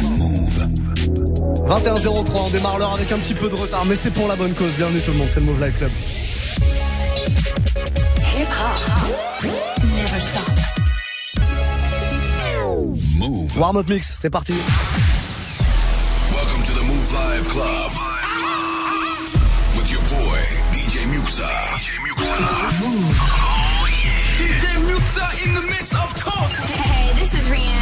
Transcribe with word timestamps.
Move. 0.00 0.66
21-03, 1.66 2.30
on 2.34 2.50
démarre 2.50 2.78
l'heure 2.78 2.94
avec 2.94 3.12
un 3.12 3.18
petit 3.18 3.34
peu 3.34 3.50
de 3.50 3.54
retard, 3.54 3.84
mais 3.84 3.96
c'est 3.96 4.10
pour 4.10 4.28
la 4.28 4.36
bonne 4.36 4.54
cause. 4.54 4.72
Bienvenue 4.78 5.00
tout 5.00 5.10
le 5.10 5.18
monde, 5.18 5.28
c'est 5.30 5.40
le 5.40 5.46
Move 5.46 5.62
Life 5.62 5.76
Club. 5.76 5.90
Hip 8.36 8.46
hop. 8.48 8.80
Never 9.84 10.20
stop. 10.20 10.50
Move. 13.18 13.58
Warm-up 13.58 13.88
mix, 13.88 14.14
c'est 14.18 14.30
parti. 14.30 14.54
Welcome 16.30 16.62
to 16.64 16.72
the 16.72 16.84
Move 16.86 17.12
Live 17.12 17.46
Club. 17.48 17.92
With 19.76 19.90
your 19.90 20.02
boy, 20.02 20.40
DJ 20.72 21.04
Muxa. 21.08 21.46
DJ 21.76 21.98
Muxa. 22.06 22.36
DJ 24.38 24.64
Muxa 24.80 25.26
in 25.46 25.54
the 25.54 25.62
mix, 25.68 25.92
of 25.92 26.14
course. 26.24 26.56
Hey, 26.56 27.12
this 27.18 27.34
is 27.34 27.48
Rihanna. 27.50 27.81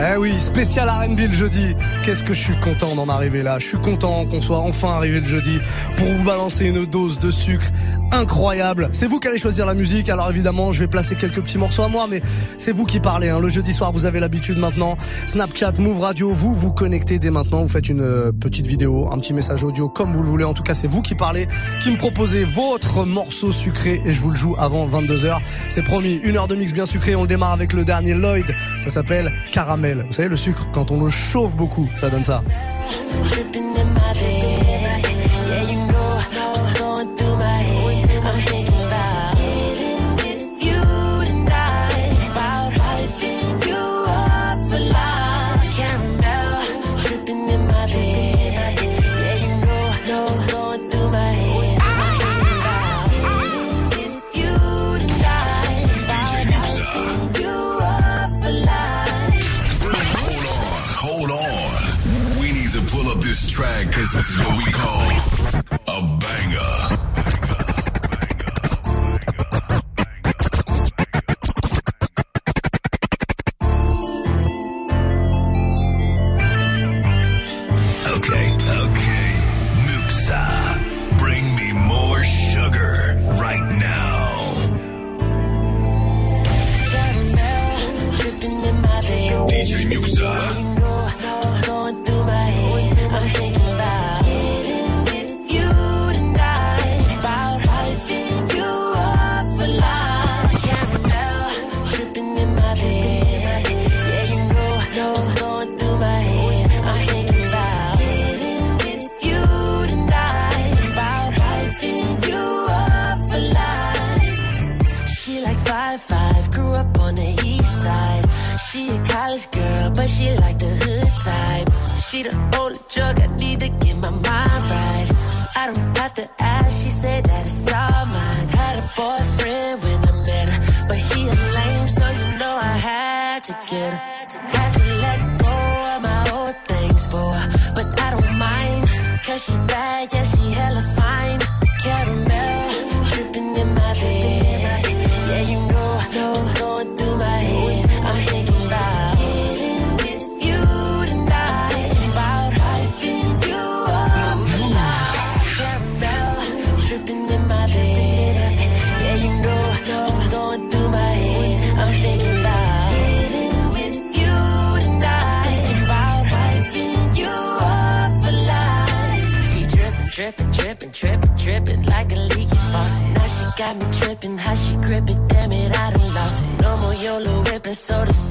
Eh 0.00 0.16
oui, 0.16 0.40
spécial 0.40 0.88
R&B 0.88 1.20
le 1.20 1.32
jeudi. 1.32 1.76
Qu'est-ce 2.02 2.24
que 2.24 2.32
je 2.32 2.40
suis 2.40 2.60
content 2.60 2.94
d'en 2.94 3.08
arriver 3.08 3.42
là. 3.42 3.58
Je 3.58 3.66
suis 3.66 3.78
content 3.78 4.24
qu'on 4.24 4.40
soit 4.40 4.58
enfin 4.58 4.88
arrivé 4.92 5.20
le 5.20 5.26
jeudi 5.26 5.60
pour 5.98 6.06
vous 6.06 6.24
balancer 6.24 6.66
une 6.66 6.86
dose 6.86 7.18
de 7.18 7.30
sucre 7.30 7.66
incroyable. 8.12 8.88
C'est 8.92 9.06
vous 9.06 9.18
qui 9.18 9.28
allez 9.28 9.38
choisir 9.38 9.66
la 9.66 9.74
musique. 9.74 10.08
Alors 10.08 10.30
évidemment, 10.30 10.70
je 10.70 10.80
vais 10.80 10.86
placer 10.86 11.16
quelques 11.16 11.40
petits 11.40 11.58
morceaux 11.58 11.82
à 11.82 11.88
moi, 11.88 12.06
mais 12.08 12.22
c'est 12.58 12.72
vous 12.72 12.84
qui 12.84 13.00
parlez. 13.00 13.30
Hein. 13.30 13.40
Le 13.40 13.48
jeudi 13.48 13.72
soir, 13.72 13.90
vous 13.92 14.06
avez 14.06 14.20
l'habitude 14.20 14.58
maintenant. 14.58 14.96
Snapchat, 15.26 15.72
Move 15.78 16.00
Radio, 16.00 16.32
vous 16.32 16.54
vous 16.54 16.72
connectez 16.72 17.18
dès 17.18 17.30
maintenant. 17.30 17.62
Vous 17.62 17.68
faites 17.68 17.88
une 17.88 18.02
euh, 18.02 18.32
petite 18.32 18.66
vidéo, 18.66 19.08
un 19.12 19.18
petit 19.18 19.34
message 19.34 19.64
audio, 19.64 19.88
comme 19.88 20.12
vous 20.12 20.22
le 20.22 20.28
voulez. 20.28 20.44
En 20.44 20.54
tout 20.54 20.62
cas, 20.62 20.74
c'est 20.74 20.86
vous 20.86 21.02
qui 21.02 21.14
parlez, 21.14 21.48
qui 21.80 21.90
me 21.90 21.96
proposez 21.96 22.44
votre 22.44 23.04
morceau 23.04 23.50
sucré 23.50 24.00
et 24.04 24.12
je 24.12 24.20
vous 24.20 24.30
le 24.30 24.36
joue 24.36 24.54
avant 24.58 24.86
22h. 24.86 25.38
C'est 25.68 25.82
promis, 25.82 26.20
une 26.22 26.36
heure 26.36 26.48
de 26.48 26.54
mix 26.54 26.72
bien 26.72 26.86
sucré. 26.86 27.16
On 27.16 27.22
le 27.22 27.28
démarre 27.28 27.52
avec 27.52 27.72
le 27.72 27.84
dernier 27.84 28.14
Lloyd. 28.14 28.54
Ça 28.78 28.90
s'appelle 28.90 29.32
Caramel. 29.52 30.04
Vous 30.06 30.12
savez, 30.12 30.28
le 30.28 30.36
sucre, 30.36 30.68
quand 30.72 30.90
on 30.90 31.02
le 31.02 31.10
chauffe 31.10 31.56
beaucoup, 31.56 31.88
ça 31.94 32.10
donne 32.10 32.24
ça. 32.24 32.42
This 64.02 64.30
is 64.30 64.38
what 64.40 64.56
we 64.58 64.72
call 64.72 65.10
a 65.86 66.18
banger. 66.18 67.11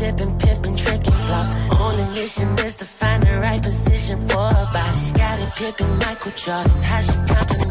Sipping, 0.01 0.34
pimping, 0.39 0.75
tricking, 0.75 1.17
flossing. 1.25 1.62
Only 1.79 2.06
mission 2.19 2.50
is 2.66 2.75
to 2.78 2.85
find 2.85 3.22
the 3.22 3.38
right 3.45 3.62
position 3.62 4.17
for 4.29 4.47
her 4.57 4.67
body. 4.73 4.97
Scottie 4.97 5.51
Pippen, 5.57 5.89
Michael 6.00 6.34
Jordan, 6.44 6.78
how 6.89 7.01
she 7.01 7.17
compliment 7.31 7.70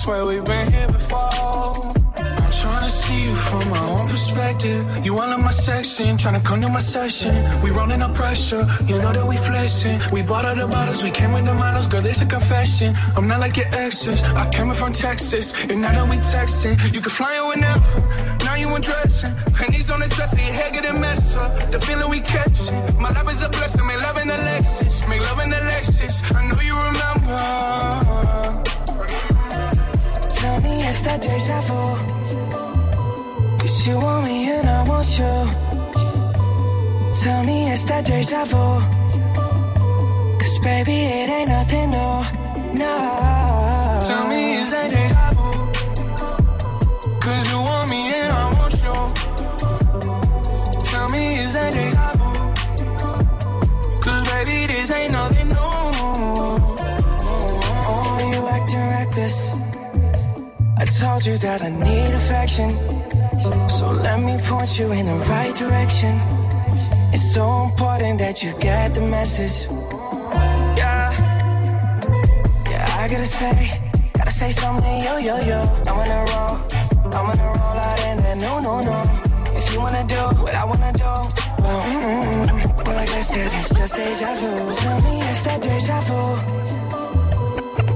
swear 0.00 0.24
we've 0.24 0.44
been 0.44 0.72
here 0.72 0.88
before. 0.88 1.28
I'm 2.16 2.52
trying 2.60 2.84
to 2.84 2.88
see 2.88 3.22
you 3.24 3.34
from 3.34 3.68
my 3.68 3.84
own 3.90 4.08
perspective. 4.08 5.04
You 5.04 5.18
all 5.18 5.30
in 5.30 5.42
my 5.42 5.50
section, 5.50 6.16
trying 6.16 6.40
to 6.40 6.46
come 6.48 6.62
to 6.62 6.68
my 6.68 6.78
session. 6.78 7.34
We 7.62 7.68
rolling 7.70 8.00
up 8.00 8.14
pressure, 8.14 8.66
you 8.86 8.96
know 8.96 9.12
that 9.12 9.26
we 9.28 9.36
flexing. 9.36 10.00
We 10.10 10.22
bought 10.22 10.46
all 10.46 10.56
the 10.56 10.66
bottles, 10.66 11.02
we 11.02 11.10
came 11.10 11.32
with 11.32 11.44
the 11.44 11.52
models, 11.52 11.86
girl, 11.86 12.06
it's 12.06 12.22
a 12.22 12.26
confession. 12.26 12.96
I'm 13.14 13.28
not 13.28 13.40
like 13.40 13.58
your 13.58 13.66
exes, 13.72 14.22
I 14.22 14.48
came 14.48 14.72
from 14.72 14.94
Texas, 14.94 15.52
and 15.68 15.82
now 15.82 15.92
that 15.92 16.08
we 16.08 16.16
texting, 16.16 16.74
you 16.94 17.00
can 17.02 17.10
fly 17.10 17.36
in 17.36 17.44
whenever. 17.50 17.90
Now 18.46 18.54
you 18.54 18.74
undressing, 18.74 19.34
pennies 19.54 19.90
on 19.90 20.00
the 20.00 20.08
dresser, 20.08 20.38
your 20.38 20.54
hair 20.54 20.70
getting 20.72 20.98
messed 20.98 21.36
up. 21.36 21.70
The 21.72 21.78
feeling 21.78 22.08
we 22.08 22.20
catching, 22.20 22.74
my 23.02 23.10
love 23.10 23.28
is 23.28 23.42
a 23.42 23.50
blessing, 23.50 23.86
make 23.86 24.00
love 24.00 24.16
in 24.16 24.28
the 24.28 24.40
Lexus, 24.48 25.06
make 25.10 25.20
love 25.20 25.40
in 25.40 25.50
the 25.50 25.60
Lexus. 25.70 26.14
I 26.34 26.48
know 26.48 26.60
you 26.60 26.74
remember. 26.88 28.39
It's 30.90 31.02
that 31.02 31.22
deja 31.22 31.60
vu. 31.68 31.80
Cause 33.58 33.86
you 33.86 33.96
want 33.96 34.24
me 34.24 34.50
and 34.50 34.68
I 34.68 34.82
want 34.90 35.08
you. 35.20 35.34
Tell 37.22 37.44
me 37.44 37.70
it's 37.70 37.84
that 37.84 38.04
deja 38.04 38.44
vu. 38.50 38.64
Cause 40.40 40.58
baby, 40.58 40.98
it 41.20 41.28
ain't 41.30 41.48
nothing 41.48 41.90
new. 41.90 42.14
No. 42.82 42.94
Tell 44.08 44.26
me 44.30 44.40
is 44.62 44.70
that 44.72 44.90
deja 44.90 45.30
vu? 45.36 45.50
Cause 47.20 47.44
you 47.52 47.58
want 47.68 47.88
me 47.88 48.00
and 48.18 48.32
I 48.32 48.44
want 48.58 48.74
you. 48.84 48.96
Tell 50.90 51.08
me 51.08 51.22
is 51.38 51.52
that 51.52 51.72
deja 51.72 52.08
vu? 52.18 52.30
Cause 54.00 54.22
baby, 54.28 54.66
this 54.66 54.90
ain't 54.90 55.12
nothing 55.12 55.39
I 60.80 60.86
told 60.86 61.26
you 61.26 61.36
that 61.36 61.60
I 61.60 61.68
need 61.68 62.14
affection. 62.14 62.70
So 63.68 63.90
let 63.90 64.18
me 64.18 64.38
point 64.48 64.78
you 64.78 64.90
in 64.92 65.04
the 65.04 65.16
right 65.28 65.54
direction. 65.54 66.18
It's 67.12 67.34
so 67.34 67.64
important 67.64 68.18
that 68.20 68.42
you 68.42 68.54
get 68.58 68.94
the 68.94 69.02
message. 69.02 69.68
Yeah. 70.80 71.12
Yeah, 72.70 72.96
I 72.98 73.08
gotta 73.12 73.26
say, 73.26 73.70
gotta 74.14 74.30
say 74.30 74.50
something, 74.52 75.04
yo, 75.04 75.18
yo, 75.18 75.36
yo. 75.40 75.60
I'm 75.86 75.96
gonna 76.00 76.24
roll, 76.32 76.56
I'm 77.12 77.26
gonna 77.28 77.44
roll 77.44 77.78
out 77.86 78.00
in 78.08 78.16
there, 78.24 78.36
no, 78.36 78.60
no, 78.60 78.80
no. 78.80 79.02
If 79.52 79.70
you 79.74 79.80
wanna 79.80 80.04
do 80.04 80.22
what 80.40 80.54
I 80.54 80.64
wanna 80.64 80.92
do, 80.94 81.12
well, 81.60 81.80
mm-mm. 81.92 82.86
well, 82.86 82.98
I 82.98 83.04
guess 83.04 83.28
that 83.28 83.52
it's 83.52 83.68
just 83.68 83.94
deja 83.96 84.34
vu. 84.40 84.72
Tell 84.80 85.00
me 85.02 85.20
it's 85.28 85.42
that 85.42 85.60
deja 85.60 86.00
vu. 86.08 86.20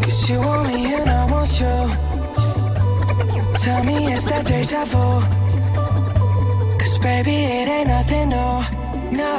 Cause 0.02 0.28
you 0.28 0.38
want 0.38 0.66
me 0.68 0.92
and 0.92 1.08
I 1.08 1.24
want 1.32 1.60
you. 1.60 2.13
Tell 3.64 3.82
me 3.82 4.12
it's 4.12 4.26
that 4.26 4.44
deja 4.44 4.84
vu. 4.84 5.22
Cause 6.78 6.98
baby, 6.98 7.30
it 7.30 7.66
ain't 7.66 7.88
nothing 7.88 8.28
new. 8.28 8.36
No. 9.16 9.32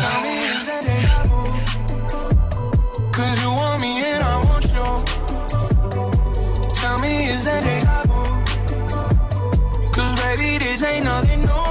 Tell 0.00 0.20
me 0.24 0.34
is 0.56 0.64
that 0.64 0.82
deja 0.88 1.22
vu? 1.28 1.40
Cause 3.12 3.42
you 3.42 3.50
want 3.50 3.82
me 3.82 4.02
and 4.06 4.24
I 4.24 4.36
want 4.48 4.64
you. 4.72 4.88
Tell 6.80 6.98
me 6.98 7.12
is 7.28 7.44
that 7.44 7.62
deja 7.62 8.04
vu? 8.08 8.22
Cause 9.92 10.14
baby, 10.22 10.56
this 10.56 10.82
ain't 10.82 11.04
nothing 11.04 11.42
new. 11.42 11.69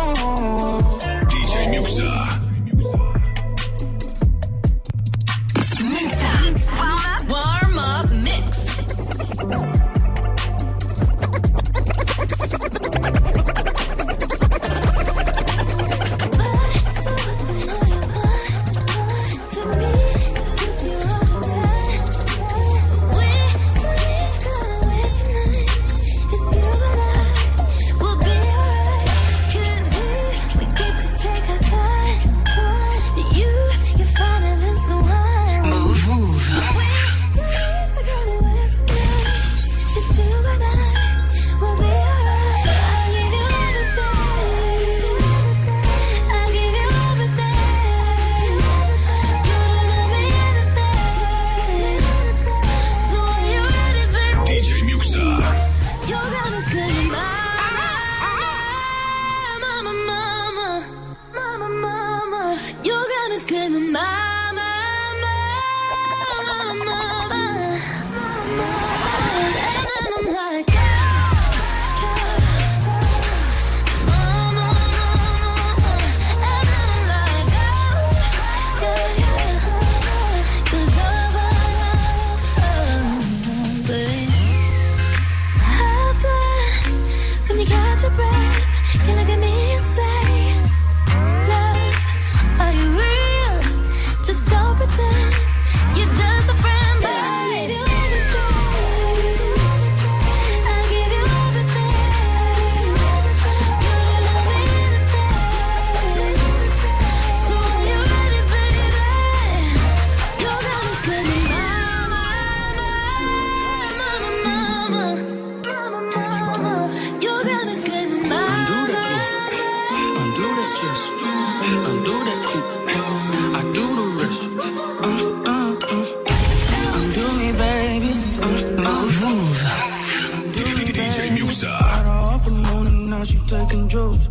Drugs. 133.89 134.29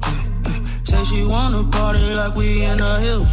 Say 0.85 1.05
she 1.05 1.25
wanna 1.25 1.65
party 1.65 2.15
like 2.15 2.35
we 2.37 2.65
in 2.65 2.79
the 2.79 2.99
hills. 3.01 3.27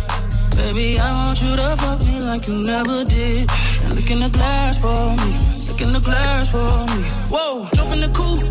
Baby, 0.55 0.99
I 0.99 1.11
want 1.17 1.41
you 1.41 1.55
to 1.55 1.75
fuck 1.77 2.01
me 2.01 2.19
like 2.19 2.47
you 2.47 2.61
never 2.61 3.03
did. 3.03 3.49
And 3.83 3.93
look 3.95 4.09
in 4.09 4.19
the 4.19 4.29
glass 4.29 4.79
for 4.79 5.15
me. 5.21 5.31
Look 5.67 5.81
in 5.81 5.93
the 5.93 5.99
glass 5.99 6.51
for 6.51 6.73
me. 6.91 7.03
Whoa, 7.29 7.69
jump 7.75 7.93
in 7.93 8.01
the 8.01 8.09
coupe. 8.09 8.41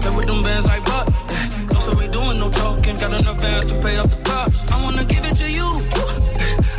Play 0.00 0.16
with 0.16 0.26
them 0.26 0.42
bands 0.42 0.66
like 0.66 0.84
what? 0.86 1.08
No, 1.72 1.78
so 1.80 1.96
we 1.96 2.06
doing 2.08 2.38
no 2.38 2.50
talking. 2.50 2.96
Got 2.96 3.20
enough 3.20 3.40
bands 3.40 3.66
to 3.66 3.80
pay 3.80 3.96
off 3.96 4.10
the 4.10 4.20
cops. 4.22 4.70
I 4.70 4.82
wanna 4.82 5.04
give 5.04 5.24
it 5.24 5.36
to 5.36 5.50
you. 5.50 5.68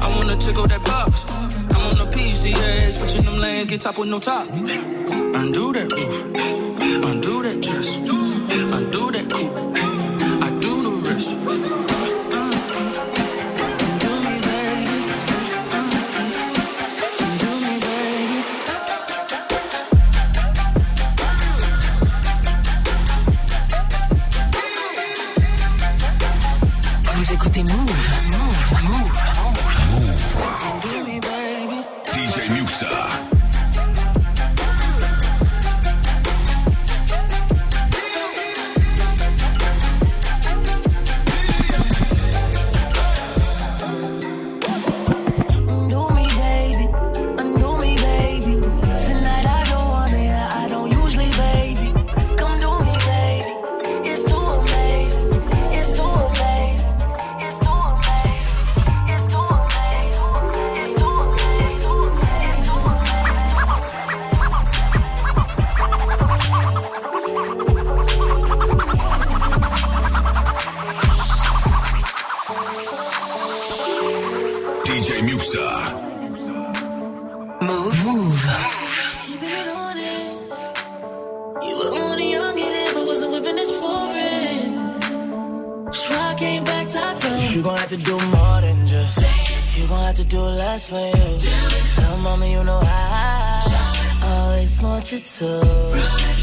I 0.01 0.07
wanna 0.15 0.37
tickle 0.37 0.67
that 0.67 0.83
box. 0.83 1.25
I'm 1.29 1.81
on 1.89 1.97
the 1.97 2.07
PCH, 2.15 2.93
switching 2.93 3.25
them 3.25 3.37
lanes, 3.37 3.67
get 3.67 3.81
top 3.81 3.97
with 3.97 4.09
no 4.09 4.19
top. 4.19 4.47
Undo 4.49 5.73
that 5.73 5.91
roof, 5.91 6.15
DJ 74.95 75.11
Muxxa. 75.27 75.67
Mouv'. 77.67 77.99
Mouv'. 78.05 78.45
Keeping 79.25 79.55
it 79.59 79.67
honest. 79.79 80.53
You 81.65 81.73
were 81.79 81.91
only 81.99 82.31
young 82.31 82.57
and 82.65 82.75
ever 82.87 83.03
wasn't 83.05 83.31
whipping 83.33 83.57
this 83.57 83.73
foreign. 83.81 84.71
So 85.91 86.13
I 86.13 86.35
came 86.39 86.63
back 86.63 86.87
top 86.87 87.19
down. 87.19 87.41
You 87.53 87.61
gon' 87.61 87.77
have 87.77 87.89
to 87.89 87.97
do 87.97 88.17
more 88.35 88.61
than 88.61 88.87
just. 88.87 89.19
You 89.75 89.85
gon' 89.87 90.05
have 90.05 90.15
to 90.15 90.23
do 90.23 90.39
less 90.39 90.89
for 90.89 91.05
you. 91.17 91.39
Tell 91.95 92.17
mama 92.17 92.47
you 92.47 92.63
know 92.63 92.79
I 92.81 93.59
always 94.23 94.81
want 94.81 95.11
you 95.11 95.19
to. 95.19 95.49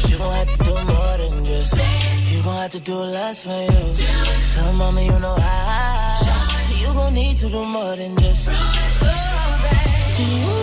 You 0.09 0.17
gon' 0.19 0.33
have 0.35 0.49
to 0.55 0.63
do 0.63 0.73
more 0.91 1.17
than 1.17 1.43
just. 1.43 1.73
You 2.31 2.43
gon' 2.43 2.61
have 2.61 2.71
to 2.77 2.79
do 2.79 2.97
less 3.17 3.45
for 3.45 3.61
you. 3.71 3.83
Tell 4.53 4.73
mama 4.73 5.01
you 5.01 5.17
know 5.17 5.37
I 5.39 6.62
you 6.83 6.93
gon' 6.93 7.13
need 7.13 7.37
to 7.37 7.49
do 7.49 7.63
more 7.63 7.95
than 7.95 8.17
just. 8.17 8.47
Do 8.47 8.53
you 10.23 10.53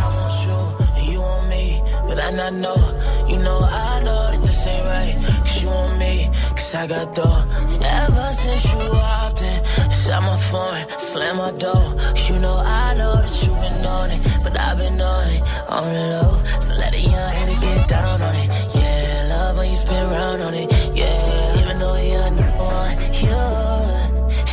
I 0.00 0.06
want 0.16 0.36
you 0.46 0.60
and 0.96 1.06
you 1.12 1.20
want 1.20 1.48
me, 1.48 1.82
but 2.06 2.18
I 2.18 2.30
not 2.32 2.52
know. 2.52 2.80
You 3.28 3.38
know 3.38 3.60
I 3.60 4.00
know 4.00 4.32
that 4.32 4.42
this 4.42 4.66
ain't 4.66 4.84
right. 4.84 5.14
Cause 5.44 5.62
you 5.62 5.68
want 5.68 5.98
me, 5.98 6.28
cause 6.56 6.74
I 6.74 6.86
got 6.88 7.14
dough. 7.14 7.57
Ever 8.04 8.32
since 8.32 8.64
you 8.72 8.78
walked 8.78 9.42
in, 9.42 9.58
shut 9.90 10.22
my 10.22 10.36
phone, 10.50 10.98
slam 10.98 11.36
my 11.38 11.50
door. 11.52 11.84
You 12.28 12.38
know 12.38 12.56
I 12.56 12.94
know 12.98 13.14
that 13.22 13.34
you 13.42 13.52
been 13.62 13.86
on 13.86 14.10
it, 14.10 14.20
but 14.44 14.54
I've 14.66 14.78
been 14.78 15.00
on 15.00 15.28
it, 15.34 15.42
on 15.68 15.92
the 15.96 16.04
low. 16.12 16.32
So 16.60 16.74
let 16.74 16.94
a 16.94 17.00
young 17.00 17.32
hitter 17.38 17.60
get 17.60 17.88
down 17.88 18.22
on 18.22 18.34
it. 18.42 18.48
Yeah, 18.74 19.26
love 19.32 19.56
when 19.56 19.70
you 19.70 19.76
spin 19.76 20.10
round 20.10 20.42
on 20.42 20.54
it. 20.54 20.68
Yeah, 20.94 21.60
even 21.60 21.78
though 21.80 21.96
you're 22.10 22.30
number 22.30 22.64
one, 22.76 22.94
you. 23.22 23.68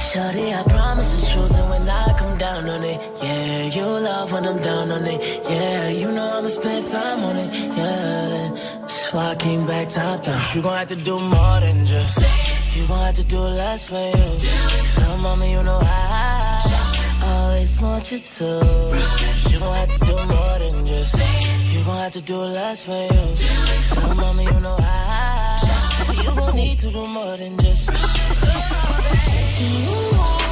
Shorty, 0.06 0.54
I 0.54 0.64
promise 0.64 1.10
the 1.20 1.28
truth, 1.32 1.56
and 1.60 1.70
when 1.70 1.90
I 1.90 2.18
come 2.18 2.38
down 2.38 2.70
on 2.70 2.84
it, 2.84 2.98
yeah, 3.22 3.64
you 3.76 3.86
love 4.10 4.32
when 4.32 4.46
I'm 4.46 4.60
down 4.64 4.92
on 4.92 5.06
it, 5.06 5.20
yeah, 5.50 5.90
you 5.90 6.10
know 6.12 6.28
I'ma 6.38 6.48
spend 6.48 6.86
time 6.88 7.24
on 7.30 7.36
it, 7.44 7.50
yeah. 7.78 8.88
So 8.88 9.18
I 9.18 9.36
came 9.36 9.68
back 9.68 9.90
top 9.90 10.24
down. 10.24 10.42
You 10.54 10.62
gon' 10.62 10.78
have 10.78 10.88
to 10.88 10.96
do 10.96 11.20
more 11.20 11.60
than 11.60 11.86
just. 11.86 12.55
You 12.76 12.86
gon' 12.88 13.00
have 13.06 13.16
to 13.16 13.24
do 13.24 13.40
less 13.40 13.88
for 13.90 13.96
you. 13.96 14.40
So 14.84 15.18
mama, 15.18 15.46
you 15.48 15.64
know 15.64 15.80
I 15.82 16.60
always 17.24 17.80
want 17.80 18.12
you 18.12 18.20
to. 18.20 18.46
You 19.50 19.60
gon' 19.60 19.76
have 19.76 19.92
to 19.98 20.06
do 20.06 20.16
more 20.26 20.60
than 20.60 20.86
just. 20.86 21.16
You 21.74 21.84
gon' 21.86 21.98
have 21.98 22.12
to 22.12 22.22
do 22.22 22.38
less 22.38 22.86
for 22.86 22.92
you. 22.92 23.36
So 23.82 24.14
mama, 24.14 24.44
you 24.44 24.60
know 24.60 24.78
I. 24.80 25.56
So 26.06 26.14
you 26.14 26.36
gon' 26.36 26.56
need 26.56 26.78
to 26.80 26.92
do 26.92 27.08
more 27.08 27.38
than 27.38 27.58
just. 27.58 27.88
Do 27.88 27.96
you 29.64 30.12
know? 30.12 30.45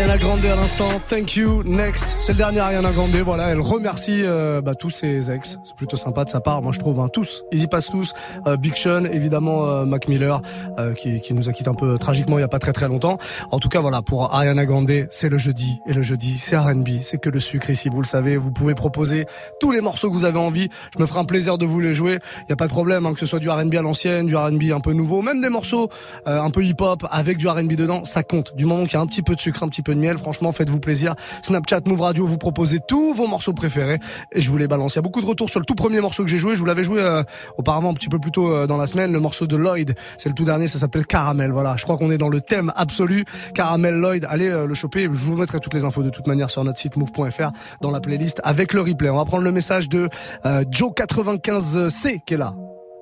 d'Ariana 0.00 0.18
Grande 0.18 0.46
à 0.46 0.56
l'instant, 0.56 0.88
Thank 1.10 1.36
You, 1.36 1.62
Next. 1.62 2.16
C'est 2.20 2.32
le 2.32 2.38
dernier 2.38 2.60
Ariana 2.60 2.90
Grande, 2.90 3.14
voilà, 3.16 3.48
elle 3.48 3.60
remercie 3.60 4.22
euh, 4.24 4.62
bah, 4.62 4.74
tous 4.74 4.88
ses 4.88 5.30
ex. 5.30 5.58
C'est 5.62 5.76
plutôt 5.76 5.98
sympa 5.98 6.24
de 6.24 6.30
sa 6.30 6.40
part, 6.40 6.62
moi 6.62 6.72
je 6.72 6.78
trouve, 6.78 7.00
hein, 7.00 7.08
tous. 7.12 7.42
Ils 7.52 7.64
y 7.64 7.66
passent 7.66 7.90
tous. 7.90 8.14
Euh, 8.46 8.56
Big 8.56 8.74
Sean, 8.76 9.04
évidemment 9.04 9.66
euh, 9.66 9.84
Mac 9.84 10.08
Miller, 10.08 10.40
euh, 10.78 10.94
qui, 10.94 11.20
qui 11.20 11.34
nous 11.34 11.50
a 11.50 11.52
quitté 11.52 11.68
un 11.68 11.74
peu 11.74 11.98
tragiquement 11.98 12.38
il 12.38 12.40
y 12.40 12.44
a 12.44 12.48
pas 12.48 12.58
très 12.58 12.72
très 12.72 12.88
longtemps. 12.88 13.18
En 13.50 13.58
tout 13.58 13.68
cas, 13.68 13.80
voilà, 13.80 14.00
pour 14.00 14.34
Ariana 14.34 14.64
Grande, 14.64 14.90
c'est 15.10 15.28
le 15.28 15.36
jeudi. 15.36 15.80
Et 15.86 15.92
le 15.92 16.00
jeudi, 16.00 16.38
c'est 16.38 16.56
R&B, 16.56 16.88
c'est 17.02 17.18
que 17.18 17.28
le 17.28 17.40
sucre 17.40 17.68
ici, 17.68 17.90
vous 17.90 18.00
le 18.00 18.06
savez. 18.06 18.38
Vous 18.38 18.52
pouvez 18.52 18.74
proposer 18.74 19.26
tous 19.60 19.70
les 19.70 19.82
morceaux 19.82 20.08
que 20.08 20.14
vous 20.14 20.24
avez 20.24 20.38
envie. 20.38 20.70
Je 20.96 21.02
me 21.02 21.04
ferai 21.04 21.20
un 21.20 21.26
plaisir 21.26 21.58
de 21.58 21.66
vous 21.66 21.80
les 21.80 21.92
jouer. 21.92 22.20
Il 22.46 22.50
y 22.50 22.52
a 22.54 22.56
pas 22.56 22.68
de 22.68 22.72
problème, 22.72 23.04
hein, 23.04 23.12
que 23.12 23.18
ce 23.18 23.26
soit 23.26 23.38
du 23.38 23.50
R&B 23.50 23.74
à 23.74 23.82
l'ancienne, 23.82 24.24
du 24.24 24.34
R&B 24.34 24.72
un 24.74 24.80
peu 24.80 24.94
nouveau, 24.94 25.20
même 25.20 25.42
des 25.42 25.50
morceaux 25.50 25.90
un 26.24 26.50
peu 26.50 26.64
hip-hop 26.64 27.04
avec 27.10 27.36
du 27.36 27.48
R&B 27.48 27.74
dedans, 27.74 28.02
ça 28.04 28.22
compte. 28.22 28.56
Du 28.56 28.64
moment 28.64 28.84
qu'il 28.84 28.94
y 28.94 28.96
a 28.96 29.00
un 29.00 29.06
petit 29.06 29.22
peu 29.22 29.34
de 29.34 29.40
sucre, 29.40 29.62
un 29.62 29.68
petit 29.68 29.82
peu 29.82 29.89
de 29.94 30.00
miel, 30.00 30.18
franchement, 30.18 30.52
faites-vous 30.52 30.80
plaisir. 30.80 31.14
Snapchat, 31.42 31.80
Move 31.86 32.00
Radio, 32.00 32.26
vous 32.26 32.38
proposez 32.38 32.78
tous 32.86 33.14
vos 33.14 33.26
morceaux 33.26 33.52
préférés 33.52 33.98
et 34.32 34.40
je 34.40 34.50
vous 34.50 34.58
les 34.58 34.68
balance. 34.68 34.94
Il 34.94 34.96
y 34.96 35.00
a 35.00 35.02
beaucoup 35.02 35.20
de 35.20 35.26
retours 35.26 35.50
sur 35.50 35.60
le 35.60 35.66
tout 35.66 35.74
premier 35.74 36.00
morceau 36.00 36.24
que 36.24 36.30
j'ai 36.30 36.38
joué. 36.38 36.54
Je 36.54 36.60
vous 36.60 36.66
l'avais 36.66 36.84
joué 36.84 37.00
euh, 37.00 37.22
auparavant 37.58 37.90
un 37.90 37.94
petit 37.94 38.08
peu 38.08 38.18
plus 38.18 38.30
tôt 38.30 38.52
euh, 38.52 38.66
dans 38.66 38.76
la 38.76 38.86
semaine, 38.86 39.12
le 39.12 39.20
morceau 39.20 39.46
de 39.46 39.56
Lloyd. 39.56 39.94
C'est 40.18 40.28
le 40.28 40.34
tout 40.34 40.44
dernier, 40.44 40.68
ça 40.68 40.78
s'appelle 40.78 41.06
Caramel. 41.06 41.50
Voilà, 41.50 41.76
je 41.76 41.84
crois 41.84 41.96
qu'on 41.96 42.10
est 42.10 42.18
dans 42.18 42.28
le 42.28 42.40
thème 42.40 42.72
absolu. 42.76 43.24
Caramel 43.54 43.94
Lloyd, 43.94 44.26
allez 44.28 44.48
euh, 44.48 44.66
le 44.66 44.74
choper. 44.74 45.04
Je 45.04 45.24
vous 45.24 45.36
mettrai 45.36 45.60
toutes 45.60 45.74
les 45.74 45.84
infos 45.84 46.02
de 46.02 46.10
toute 46.10 46.26
manière 46.26 46.50
sur 46.50 46.64
notre 46.64 46.78
site 46.78 46.96
move.fr 46.96 47.50
dans 47.80 47.90
la 47.90 48.00
playlist 48.00 48.40
avec 48.44 48.72
le 48.72 48.82
replay. 48.82 49.10
On 49.10 49.16
va 49.16 49.24
prendre 49.24 49.44
le 49.44 49.52
message 49.52 49.88
de 49.88 50.08
euh, 50.46 50.62
Joe95C 50.64 52.20
qui 52.24 52.34
est 52.34 52.36
là. 52.36 52.54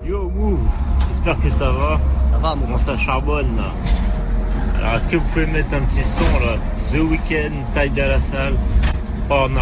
Yo 0.04 0.30
Move, 0.30 0.66
j'espère 1.08 1.40
que 1.40 1.50
ça 1.50 1.70
va. 1.70 2.00
Ça 2.32 2.38
va, 2.38 2.54
mon 2.54 2.62
Comment 2.62 2.76
ça 2.76 2.96
charbonne 2.96 3.56
là? 3.56 3.72
Alors 4.78 4.94
est-ce 4.94 5.08
que 5.08 5.16
vous 5.16 5.26
pouvez 5.28 5.46
mettre 5.46 5.74
un 5.74 5.80
petit 5.80 6.02
son 6.04 6.24
là? 6.38 6.56
The 6.90 7.00
Weeknd, 7.00 7.52
à 7.76 8.06
la 8.06 8.20
salle. 8.20 8.54
Oh 9.30 9.46
non. 9.50 9.60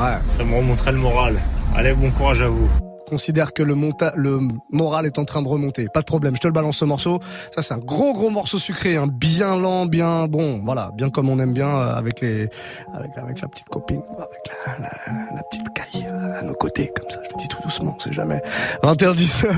Ouais. 0.00 0.18
Ça 0.26 0.44
me 0.44 0.54
remonterait 0.56 0.92
le 0.92 0.98
moral. 0.98 1.36
Allez, 1.74 1.94
bon 1.94 2.10
courage 2.10 2.42
à 2.42 2.48
vous. 2.48 2.68
considère 3.08 3.52
que 3.52 3.62
le, 3.62 3.74
monta 3.74 4.12
le 4.16 4.38
moral 4.70 5.06
est 5.06 5.18
en 5.18 5.24
train 5.24 5.42
de 5.42 5.48
remonter. 5.48 5.86
Pas 5.92 6.00
de 6.00 6.04
problème, 6.04 6.36
je 6.36 6.40
te 6.40 6.46
le 6.46 6.52
balance 6.52 6.76
ce 6.78 6.84
morceau. 6.84 7.18
Ça, 7.54 7.62
c'est 7.62 7.74
un 7.74 7.78
gros, 7.78 8.12
gros 8.12 8.30
morceau 8.30 8.58
sucré, 8.58 8.96
hein, 8.96 9.08
bien 9.08 9.56
lent, 9.56 9.86
bien 9.86 10.26
bon, 10.28 10.60
voilà, 10.64 10.90
bien 10.94 11.10
comme 11.10 11.28
on 11.28 11.38
aime 11.38 11.52
bien 11.52 11.68
euh, 11.68 11.94
avec 11.94 12.20
les, 12.20 12.48
avec, 12.94 13.10
avec 13.16 13.40
la 13.40 13.48
petite 13.48 13.68
copine, 13.68 14.02
avec 14.16 14.40
la, 14.66 14.78
la, 14.78 15.36
la 15.36 15.42
petite 15.42 15.66
caille 15.74 16.06
à 16.38 16.42
nos 16.42 16.54
côtés, 16.54 16.92
comme 16.96 17.08
ça. 17.10 17.20
Je 17.24 17.30
le 17.30 17.38
dis 17.38 17.48
tout 17.48 17.62
doucement, 17.62 17.94
on 17.96 17.98
sait 17.98 18.12
jamais. 18.12 18.40
21-19, 18.84 19.48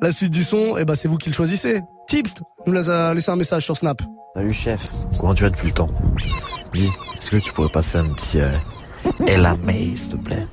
la 0.00 0.12
suite 0.12 0.32
du 0.32 0.44
son, 0.44 0.76
et 0.78 0.84
ben 0.84 0.94
c'est 0.94 1.08
vous 1.08 1.18
qui 1.18 1.28
le 1.28 1.34
choisissez. 1.34 1.82
Tips 2.06 2.34
nous 2.66 2.90
a 2.90 3.12
laissé 3.12 3.30
un 3.30 3.36
message 3.36 3.64
sur 3.64 3.76
Snap. 3.76 4.00
Salut 4.34 4.52
chef, 4.52 4.80
comment 5.20 5.32
tu 5.32 5.44
vas 5.44 5.50
depuis 5.50 5.68
le 5.68 5.74
temps? 5.74 5.90
Dis, 6.72 6.90
est-ce 7.16 7.30
que 7.30 7.36
tu 7.36 7.52
pourrais 7.52 7.68
passer 7.68 7.98
un 7.98 8.08
petit 8.08 8.40
euh, 8.40 8.50
May, 9.64 9.94
s'il 9.94 10.14
te 10.14 10.16
plaît? 10.16 10.44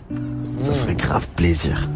Ça 0.62 0.76
ferait 0.76 0.94
grave 0.94 1.28
plaisir. 1.30 1.90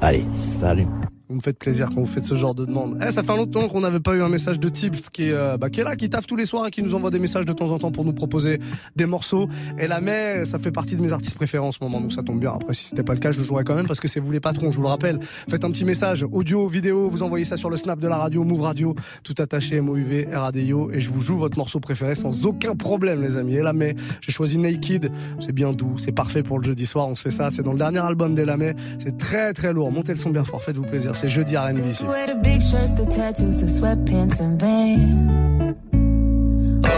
Allez, 0.00 0.24
salut. 0.30 0.86
Vous 1.28 1.34
me 1.34 1.40
faites 1.40 1.58
plaisir 1.58 1.88
quand 1.92 2.00
vous 2.00 2.06
faites 2.06 2.24
ce 2.24 2.36
genre 2.36 2.54
de 2.54 2.64
demande. 2.64 2.98
Eh, 3.04 3.10
ça 3.10 3.24
fait 3.24 3.36
longtemps 3.36 3.66
qu'on 3.66 3.80
n'avait 3.80 3.98
pas 3.98 4.14
eu 4.14 4.22
un 4.22 4.28
message 4.28 4.60
de 4.60 4.68
Tips 4.68 5.10
qui 5.10 5.24
est, 5.24 5.32
euh, 5.32 5.56
bah, 5.56 5.70
qui 5.70 5.80
est 5.80 5.84
là, 5.84 5.96
qui 5.96 6.08
taffe 6.08 6.26
tous 6.26 6.36
les 6.36 6.46
soirs 6.46 6.68
et 6.68 6.70
qui 6.70 6.82
nous 6.82 6.94
envoie 6.94 7.10
des 7.10 7.18
messages 7.18 7.44
de 7.44 7.52
temps 7.52 7.72
en 7.72 7.80
temps 7.80 7.90
pour 7.90 8.04
nous 8.04 8.12
proposer 8.12 8.60
des 8.94 9.06
morceaux. 9.06 9.48
Et 9.76 9.88
la 9.88 10.00
mais 10.00 10.44
ça 10.44 10.60
fait 10.60 10.70
partie 10.70 10.94
de 10.94 11.02
mes 11.02 11.12
artistes 11.12 11.34
préférés 11.34 11.64
en 11.64 11.72
ce 11.72 11.78
moment, 11.80 12.00
donc 12.00 12.12
ça 12.12 12.22
tombe 12.22 12.38
bien. 12.38 12.52
Après, 12.52 12.74
si 12.74 12.84
c'était 12.84 13.02
pas 13.02 13.12
le 13.12 13.18
cas, 13.18 13.32
je 13.32 13.38
le 13.38 13.44
jouerais 13.44 13.64
quand 13.64 13.74
même 13.74 13.88
parce 13.88 13.98
que 13.98 14.06
c'est 14.06 14.20
vous 14.20 14.30
les 14.30 14.38
patrons, 14.38 14.70
je 14.70 14.76
vous 14.76 14.82
le 14.82 14.88
rappelle. 14.88 15.18
Faites 15.50 15.64
un 15.64 15.70
petit 15.72 15.84
message, 15.84 16.24
audio, 16.30 16.68
vidéo, 16.68 17.08
vous 17.08 17.24
envoyez 17.24 17.44
ça 17.44 17.56
sur 17.56 17.70
le 17.70 17.76
snap 17.76 17.98
de 17.98 18.06
la 18.06 18.18
radio, 18.18 18.44
Move 18.44 18.60
Radio, 18.60 18.94
tout 19.24 19.34
attaché, 19.38 19.80
MOUV, 19.80 20.28
RADIO, 20.32 20.92
et 20.92 21.00
je 21.00 21.10
vous 21.10 21.22
joue 21.22 21.36
votre 21.36 21.58
morceau 21.58 21.80
préféré 21.80 22.14
sans 22.14 22.46
aucun 22.46 22.76
problème, 22.76 23.20
les 23.20 23.36
amis. 23.36 23.56
Et 23.56 23.62
la 23.62 23.72
mais 23.72 23.96
j'ai 24.20 24.30
choisi 24.30 24.58
Naked, 24.58 25.10
c'est 25.40 25.52
bien 25.52 25.72
doux, 25.72 25.98
c'est 25.98 26.12
parfait 26.12 26.44
pour 26.44 26.60
le 26.60 26.64
jeudi 26.64 26.86
soir, 26.86 27.08
on 27.08 27.16
se 27.16 27.22
fait 27.22 27.30
ça, 27.30 27.50
c'est 27.50 27.64
dans 27.64 27.72
le 27.72 27.78
dernier 27.78 27.98
album 27.98 28.36
d'Elamé, 28.36 28.74
c'est 29.00 29.18
très 29.18 29.52
très 29.52 29.72
lourd. 29.72 29.90
Montez 29.90 30.12
le 30.12 30.18
son 30.18 30.30
bien 30.30 30.44
fort, 30.44 30.62
faites-vous 30.62 30.84
plaisir, 30.84 31.15
c'est 31.16 31.28
jeudi 31.28 31.56
R&B 31.56 31.86
ici. 31.90 32.04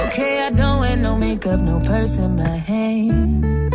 Okay, 0.07 0.47
I 0.47 0.51
don't 0.51 0.81
wear 0.81 0.97
no 0.97 1.17
makeup, 1.17 1.61
no 1.61 1.79
purse 1.79 2.19
in 2.19 2.35
my 2.37 2.57
hand. 2.57 3.73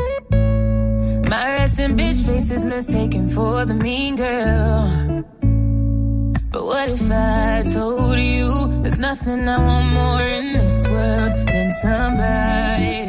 My 1.30 1.56
resting 1.56 1.96
bitch 1.96 2.22
face 2.26 2.52
is 2.52 2.66
mistaken 2.66 3.30
for 3.30 3.66
the 3.66 3.74
mean 3.74 4.16
girl. 4.18 5.24
But 6.52 6.66
what 6.66 6.90
if 6.90 7.10
I 7.10 7.64
told 7.74 8.20
you 8.20 8.82
there's 8.82 9.00
nothing 9.00 9.48
I 9.48 9.58
want 9.58 9.94
more 9.94 10.22
in 10.22 10.54
this 10.54 10.86
world 10.88 11.48
than 11.48 11.72
somebody 11.82 13.08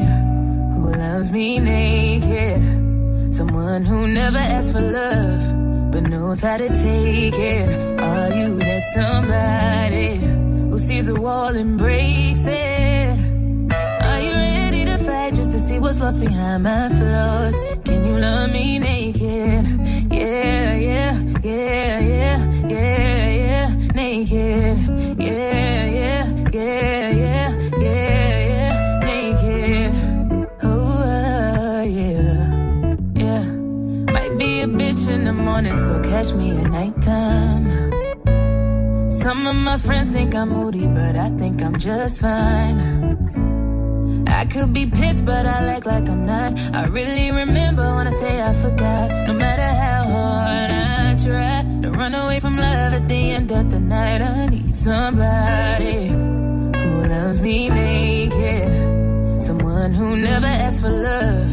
who 0.73 0.95
loves 0.95 1.31
me 1.33 1.59
naked? 1.59 2.63
Someone 3.35 3.85
who 3.85 4.07
never 4.07 4.39
asks 4.39 4.71
for 4.71 4.81
love 4.81 5.64
but 5.95 6.03
knows 6.11 6.41
how 6.41 6.57
to 6.57 6.69
take 6.69 7.39
it. 7.39 7.69
Are 8.01 8.31
you 8.35 8.57
that 8.57 8.85
somebody 8.97 10.17
who 10.69 10.77
sees 10.77 11.07
a 11.09 11.15
wall 11.15 11.55
and 11.55 11.79
breaks 11.79 12.45
it? 12.47 13.17
Are 14.03 14.21
you 14.21 14.33
ready 14.33 14.85
to 14.87 14.99
fight 14.99 15.37
just 15.37 15.53
to 15.53 15.61
see 15.61 15.79
what's 15.79 16.01
lost 16.01 16.19
behind 16.19 16.65
my 16.65 16.89
flaws? 16.89 17.55
Can 17.85 18.05
you 18.05 18.19
love 18.19 18.51
me 18.51 18.81
naked? 18.81 19.65
Yeah, 20.11 20.75
yeah, 20.75 21.13
yeah, 21.45 22.01
yeah, 22.01 22.51
yeah, 22.75 23.29
yeah, 23.47 23.67
naked. 23.95 24.77
Yeah, 25.21 25.85
yeah, 26.01 26.25
yeah, 26.53 27.11
yeah, 27.11 27.11
yeah, 27.23 27.64
in 35.07 35.25
the 35.25 35.33
morning, 35.33 35.77
so 35.79 36.01
catch 36.03 36.33
me 36.33 36.51
at 36.51 36.71
nighttime. 36.71 37.65
Some 39.11 39.47
of 39.47 39.57
my 39.57 39.79
friends 39.79 40.09
think 40.09 40.35
I'm 40.35 40.51
moody, 40.51 40.87
but 40.87 41.17
I 41.17 41.31
think 41.31 41.63
I'm 41.63 41.79
just 41.79 42.21
fine. 42.21 42.79
I 44.29 44.47
could 44.47 44.73
be 44.73 44.87
pissed, 44.87 45.25
but 45.25 45.47
I 45.47 45.65
act 45.75 45.87
like 45.87 46.09
I'm 46.09 46.27
not. 46.27 46.59
I 46.75 46.87
really 46.87 47.31
remember 47.31 47.95
when 47.97 48.07
I 48.07 48.13
say 48.13 48.43
I 48.43 48.53
forgot. 48.53 49.11
No 49.27 49.35
matter 49.35 49.63
how 49.63 50.05
hard 50.05 50.71
I 50.71 51.15
try 51.25 51.63
to 51.83 51.91
run 51.91 52.15
away 52.15 52.41
from 52.41 52.57
love 52.57 52.93
at 52.93 53.09
the 53.09 53.31
end 53.31 53.53
of 53.53 53.71
the 53.71 53.81
night, 53.81 54.21
I 54.21 54.47
need 54.47 54.75
somebody 54.75 56.09
who 56.09 57.07
loves 57.07 57.41
me 57.41 57.71
naked. 57.71 59.43
Someone 59.43 59.93
who 59.95 60.17
never 60.17 60.47
asks 60.47 60.81
for 60.81 60.91
love, 60.91 61.51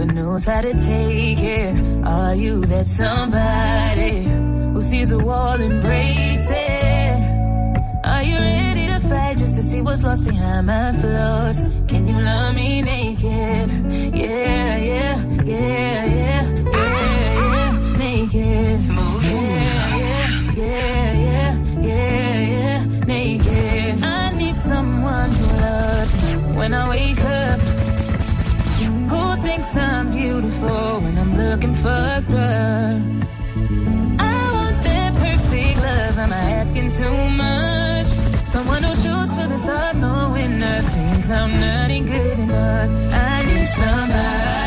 but 0.00 0.14
knows 0.14 0.46
how 0.46 0.62
to 0.62 0.72
take 0.72 1.42
it. 1.42 1.74
Are 2.06 2.34
you 2.34 2.64
that 2.72 2.86
somebody 2.86 4.24
who 4.72 4.80
sees 4.80 5.12
a 5.12 5.18
wall 5.18 5.60
and 5.60 5.78
breaks 5.82 6.48
it? 6.48 7.16
Are 8.06 8.22
you 8.22 8.38
ready 8.38 8.86
to 8.86 8.98
fight 9.08 9.36
just 9.36 9.56
to 9.56 9.62
see 9.62 9.82
what's 9.82 10.02
lost 10.02 10.24
behind 10.24 10.68
my 10.68 10.94
flaws? 10.94 11.62
Can 11.86 12.08
you 12.08 12.18
love 12.18 12.54
me 12.54 12.80
naked? 12.80 13.68
Yeah, 14.14 14.76
yeah, 14.78 15.16
yeah, 15.44 16.04
yeah, 16.04 16.04
yeah, 16.06 16.72
yeah, 16.72 17.96
naked. 17.98 18.80
Yeah, 19.20 19.52
yeah, 20.00 20.28
yeah, 20.56 21.12
yeah, 21.12 21.52
yeah, 21.88 22.40
yeah, 22.54 23.04
naked. 23.04 24.02
I 24.02 24.32
need 24.38 24.56
someone 24.56 25.30
who 25.30 25.46
loves 25.56 26.12
me 26.24 26.36
when 26.56 26.72
I 26.72 26.88
wake 26.88 27.20
up. 27.20 27.59
Thinks 29.42 29.76
I'm 29.76 30.10
beautiful 30.10 31.00
when 31.00 31.18
I'm 31.18 31.36
looking 31.36 31.74
fucked 31.74 32.34
up? 32.34 33.02
I 34.18 34.50
want 34.56 34.84
that 34.84 35.14
perfect 35.14 35.76
love. 35.82 36.18
Am 36.18 36.32
I 36.32 36.44
asking 36.60 36.90
too 36.90 37.28
much? 37.44 38.06
Someone 38.46 38.82
who 38.82 38.94
shoots 38.94 39.34
for 39.34 39.46
the 39.48 39.58
stars, 39.58 39.98
knowing 39.98 40.58
nothing. 40.58 41.32
I'm 41.32 41.52
not 41.60 41.88
good 42.06 42.38
enough. 42.38 42.90
I 43.12 43.42
need 43.44 43.68
somebody 43.68 44.59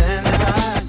Stand 0.00 0.24
that 0.24 0.76
I 0.76 0.79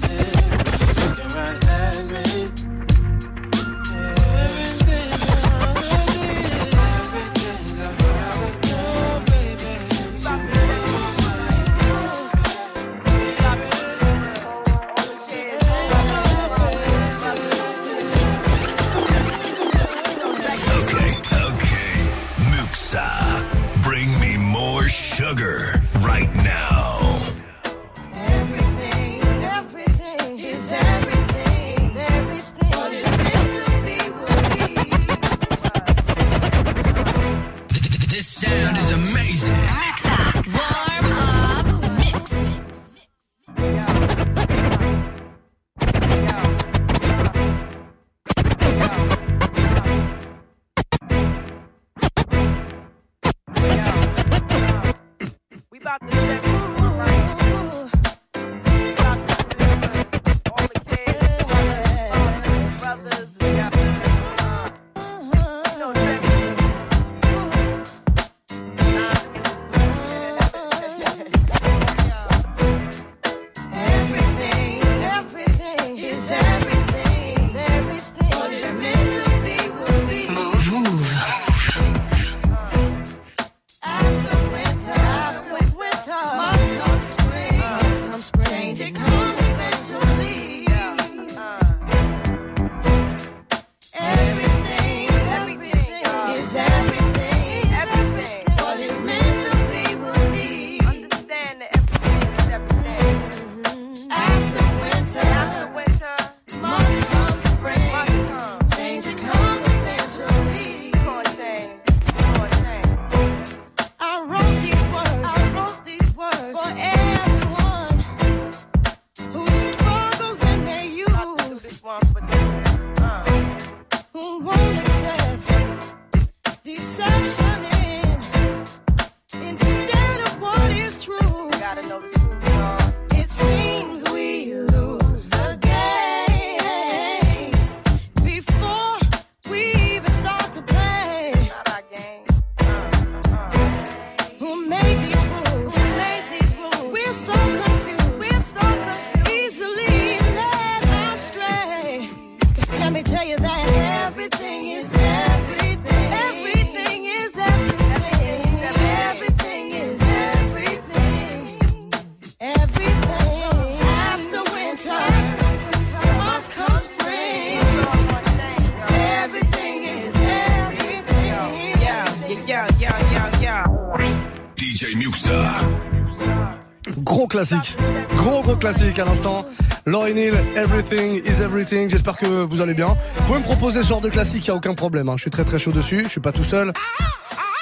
Gros 178.16 178.42
gros 178.42 178.56
classique 178.56 178.98
à 178.98 179.04
l'instant. 179.04 179.44
Laurie 179.84 180.14
Neal, 180.14 180.34
Everything 180.54 181.22
is 181.26 181.42
Everything. 181.42 181.90
J'espère 181.90 182.16
que 182.16 182.26
vous 182.26 182.60
allez 182.60 182.74
bien. 182.74 182.96
Vous 183.16 183.24
pouvez 183.24 183.40
me 183.40 183.44
proposer 183.44 183.82
ce 183.82 183.88
genre 183.88 184.00
de 184.00 184.08
classique, 184.08 184.46
il 184.46 184.50
n'y 184.50 184.54
a 184.54 184.56
aucun 184.56 184.74
problème. 184.74 185.08
Hein. 185.08 185.14
Je 185.16 185.22
suis 185.22 185.30
très 185.30 185.44
très 185.44 185.58
chaud 185.58 185.72
dessus, 185.72 186.04
je 186.04 186.08
suis 186.08 186.20
pas 186.20 186.32
tout 186.32 186.44
seul. 186.44 186.72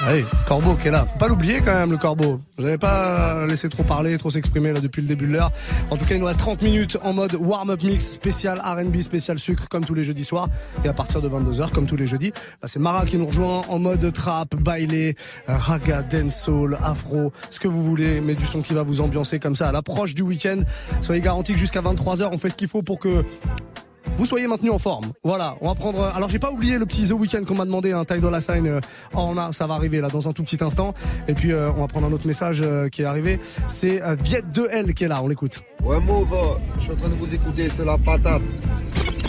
Ah 0.02 0.12
oui, 0.14 0.24
Corbeau 0.46 0.76
qui 0.76 0.88
est 0.88 0.90
là. 0.90 1.04
Faut 1.04 1.18
pas 1.18 1.28
l'oublier 1.28 1.60
quand 1.60 1.74
même, 1.74 1.90
le 1.90 1.98
Corbeau. 1.98 2.40
Vous 2.56 2.62
n'avez 2.62 2.78
pas 2.78 3.34
euh, 3.34 3.46
laissé 3.46 3.68
trop 3.68 3.82
parler, 3.82 4.16
trop 4.16 4.30
s'exprimer 4.30 4.72
là 4.72 4.80
depuis 4.80 5.02
le 5.02 5.08
début 5.08 5.26
de 5.26 5.32
l'heure. 5.32 5.52
En 5.90 5.98
tout 5.98 6.06
cas, 6.06 6.14
il 6.14 6.20
nous 6.20 6.26
reste 6.26 6.40
30 6.40 6.62
minutes 6.62 6.96
en 7.02 7.12
mode 7.12 7.34
warm-up 7.34 7.82
mix 7.82 8.10
spécial 8.10 8.62
R&B, 8.64 8.96
spécial 9.00 9.38
sucre, 9.38 9.68
comme 9.68 9.84
tous 9.84 9.92
les 9.92 10.02
jeudis 10.02 10.24
soirs. 10.24 10.48
Et 10.86 10.88
à 10.88 10.94
partir 10.94 11.20
de 11.20 11.28
22h, 11.28 11.70
comme 11.72 11.86
tous 11.86 11.96
les 11.96 12.06
jeudis, 12.06 12.32
bah, 12.62 12.66
c'est 12.66 12.78
Mara 12.78 13.04
qui 13.04 13.18
nous 13.18 13.26
rejoint 13.26 13.62
en 13.68 13.78
mode 13.78 14.10
trap, 14.14 14.54
baile, 14.56 15.14
raga, 15.46 16.02
dancehall, 16.02 16.78
afro, 16.82 17.30
ce 17.50 17.60
que 17.60 17.68
vous 17.68 17.82
voulez, 17.82 18.22
mais 18.22 18.34
du 18.34 18.46
son 18.46 18.62
qui 18.62 18.72
va 18.72 18.82
vous 18.82 19.02
ambiancer 19.02 19.38
comme 19.38 19.54
ça 19.54 19.68
à 19.68 19.72
l'approche 19.72 20.14
du 20.14 20.22
week-end. 20.22 20.60
Soyez 21.02 21.20
garantis 21.20 21.52
que 21.52 21.58
jusqu'à 21.58 21.82
23h, 21.82 22.30
on 22.32 22.38
fait 22.38 22.48
ce 22.48 22.56
qu'il 22.56 22.68
faut 22.68 22.80
pour 22.80 23.00
que 23.00 23.22
vous 24.16 24.26
soyez 24.26 24.46
maintenus 24.46 24.72
en 24.72 24.78
forme. 24.78 25.12
Voilà, 25.24 25.56
on 25.60 25.68
va 25.68 25.74
prendre. 25.74 26.02
Alors 26.04 26.28
j'ai 26.28 26.38
pas 26.38 26.50
oublié 26.50 26.78
le 26.78 26.86
petit 26.86 27.06
The 27.08 27.12
Weeknd 27.12 27.44
qu'on 27.46 27.54
m'a 27.54 27.64
demandé, 27.64 27.92
un 27.92 28.04
Ty 28.04 28.20
Dolla 28.20 28.40
Sign. 28.40 28.66
euh, 28.66 28.80
oh, 29.14 29.18
on 29.20 29.36
a, 29.38 29.52
ça 29.52 29.66
va 29.66 29.74
arriver 29.74 30.00
là 30.00 30.08
dans 30.08 30.28
un 30.28 30.32
tout 30.32 30.42
petit 30.42 30.62
instant. 30.62 30.94
Et 31.28 31.34
puis 31.34 31.52
euh, 31.52 31.70
on 31.76 31.80
va 31.80 31.86
prendre 31.86 32.06
un 32.06 32.12
autre 32.12 32.26
message 32.26 32.60
euh, 32.62 32.88
qui 32.88 33.02
est 33.02 33.06
arrivé. 33.06 33.40
C'est 33.68 34.02
euh, 34.02 34.16
Viet 34.22 34.42
2L 34.52 34.92
qui 34.94 35.04
est 35.04 35.08
là. 35.08 35.20
On 35.22 35.28
l'écoute. 35.28 35.60
Ouais, 35.82 36.00
Mauve, 36.00 36.36
je 36.76 36.82
suis 36.82 36.92
en 36.92 36.96
train 36.96 37.08
de 37.08 37.14
vous 37.14 37.34
écouter, 37.34 37.68
c'est 37.68 37.84
la 37.84 37.96
patate. 37.98 38.42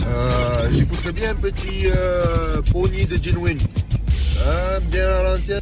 Euh, 0.07 0.69
J'écouterais 0.73 1.11
bien 1.13 1.31
un 1.31 1.35
petit 1.35 1.85
euh, 1.85 2.61
pony 2.71 3.05
de 3.05 3.21
Genuine. 3.21 3.57
Bien 4.91 5.07
à 5.07 5.23
l'ancienne. 5.23 5.61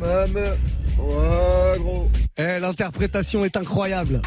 Maman. 0.00 0.40
Ouais, 0.98 1.78
gros. 1.78 2.10
Eh, 2.38 2.56
l'interprétation 2.58 3.44
est 3.44 3.54
incroyable. 3.58 4.22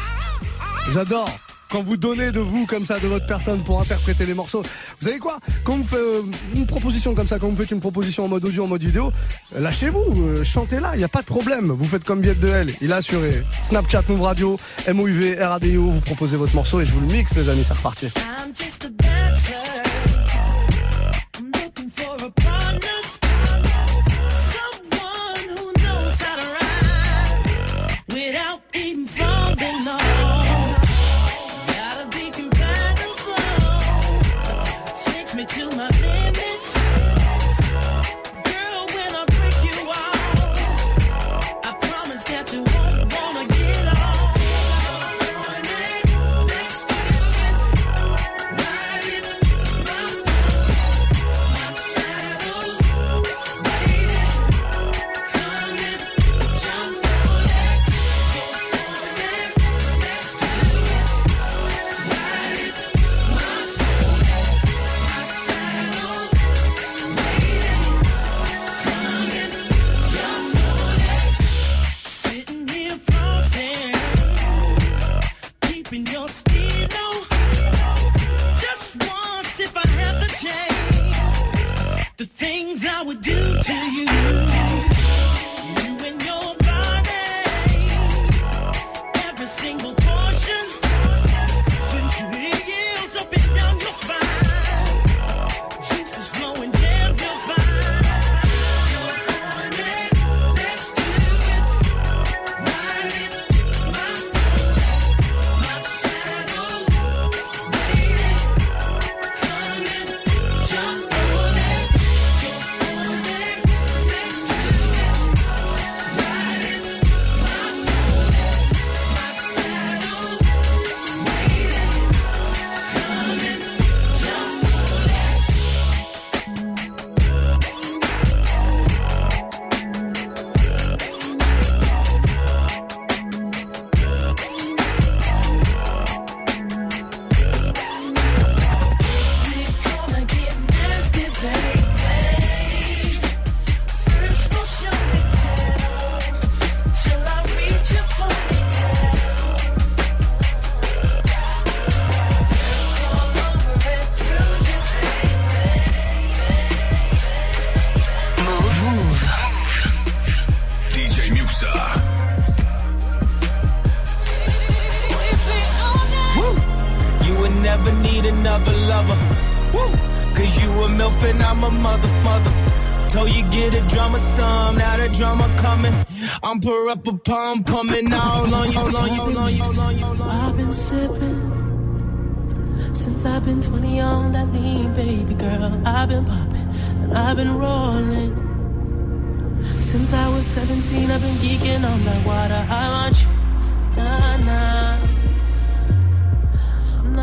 J'adore. 0.92 1.28
Quand 1.70 1.84
vous 1.84 1.96
donnez 1.96 2.32
de 2.32 2.40
vous 2.40 2.66
comme 2.66 2.84
ça, 2.84 2.98
de 2.98 3.06
votre 3.06 3.26
personne 3.26 3.62
pour 3.62 3.80
interpréter 3.80 4.26
les 4.26 4.34
morceaux. 4.34 4.62
Vous 4.62 5.06
savez 5.06 5.20
quoi? 5.20 5.38
Quand 5.62 5.76
vous 5.76 5.84
faites 5.84 6.00
euh, 6.00 6.22
une 6.56 6.66
proposition 6.66 7.14
comme 7.14 7.28
ça, 7.28 7.38
quand 7.38 7.48
vous 7.48 7.54
faites 7.54 7.70
une 7.70 7.78
proposition 7.78 8.24
en 8.24 8.28
mode 8.28 8.44
audio, 8.44 8.64
en 8.64 8.68
mode 8.68 8.82
vidéo, 8.82 9.12
lâchez-vous, 9.56 10.20
euh, 10.20 10.42
chantez-la, 10.42 10.96
il 10.96 10.98
n'y 10.98 11.04
a 11.04 11.08
pas 11.08 11.20
de 11.20 11.26
problème. 11.26 11.70
Vous 11.70 11.84
faites 11.84 12.02
comme 12.02 12.20
Viette 12.20 12.40
de 12.40 12.48
L, 12.48 12.66
il 12.80 12.92
a 12.92 12.96
assuré. 12.96 13.30
Snapchat, 13.62 14.02
Move 14.08 14.22
Radio, 14.22 14.56
MOUV, 14.92 15.36
RADIO, 15.40 15.90
vous 15.90 16.00
proposez 16.00 16.36
votre 16.36 16.56
morceau 16.56 16.80
et 16.80 16.84
je 16.84 16.92
vous 16.92 17.02
le 17.02 17.06
mixe 17.06 17.36
les 17.36 17.48
amis, 17.48 17.62
c'est 17.62 17.74
reparti. 17.74 18.08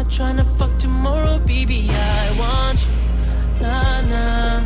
Not 0.08 0.16
trying 0.16 0.38
to 0.38 0.44
fuck 0.58 0.78
tomorrow, 0.80 1.40
baby. 1.40 1.90
I 1.90 2.32
want 2.38 2.88
you, 2.88 2.94
nah, 3.62 4.02
nah. 4.02 4.64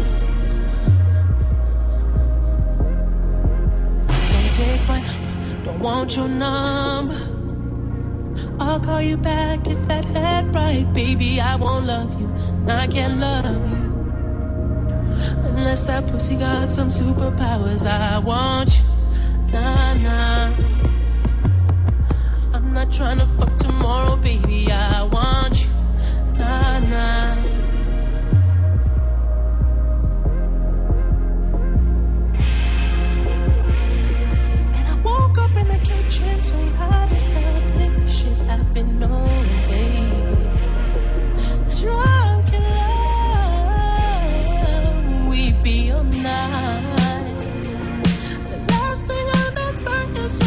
Don't 4.32 4.52
take 4.52 4.88
my 4.88 5.00
number, 5.00 5.64
don't 5.64 5.80
want 5.80 6.16
your 6.16 6.28
number. 6.28 7.16
I'll 8.60 8.80
call 8.80 9.02
you 9.02 9.18
back 9.18 9.68
if 9.68 9.88
that 9.88 10.06
head 10.06 10.54
right, 10.54 10.92
baby. 10.94 11.42
I 11.42 11.56
won't 11.56 11.86
love 11.88 12.20
you, 12.20 12.28
and 12.28 12.72
I 12.72 12.88
can't 12.88 13.20
love 13.20 13.46
you. 13.46 13.82
Unless 15.50 15.88
that 15.88 16.08
pussy 16.08 16.36
got 16.36 16.70
some 16.72 16.90
superpowers, 16.90 17.86
I 17.86 18.20
want 18.20 18.80
you, 18.80 19.52
nah, 19.52 19.94
nah. 19.96 20.71
Not 22.82 22.92
trying 22.92 23.20
to 23.20 23.28
fuck 23.38 23.56
tomorrow, 23.58 24.16
baby. 24.16 24.72
I 24.72 25.04
want 25.04 25.64
you, 25.64 25.70
nah, 26.34 26.80
nah. 26.80 27.34
And 34.78 34.88
I 34.88 34.96
woke 35.04 35.38
up 35.38 35.56
in 35.58 35.68
the 35.68 35.78
kitchen 35.84 36.42
saying, 36.42 36.74
How 36.74 37.06
the 37.06 37.16
hell 37.16 37.62
did 37.68 38.00
this 38.00 38.20
shit 38.20 38.38
happen? 38.50 38.98
No, 38.98 39.10
baby. 39.68 40.02
Drunk 41.76 42.52
in 42.52 42.64
love, 45.20 45.28
we 45.28 45.52
be 45.62 45.92
all 45.92 46.04
night. 46.04 47.42
The 48.50 48.58
last 48.70 49.06
thing 49.06 49.28
I 49.30 49.52
remember 49.56 50.22
is 50.22 50.42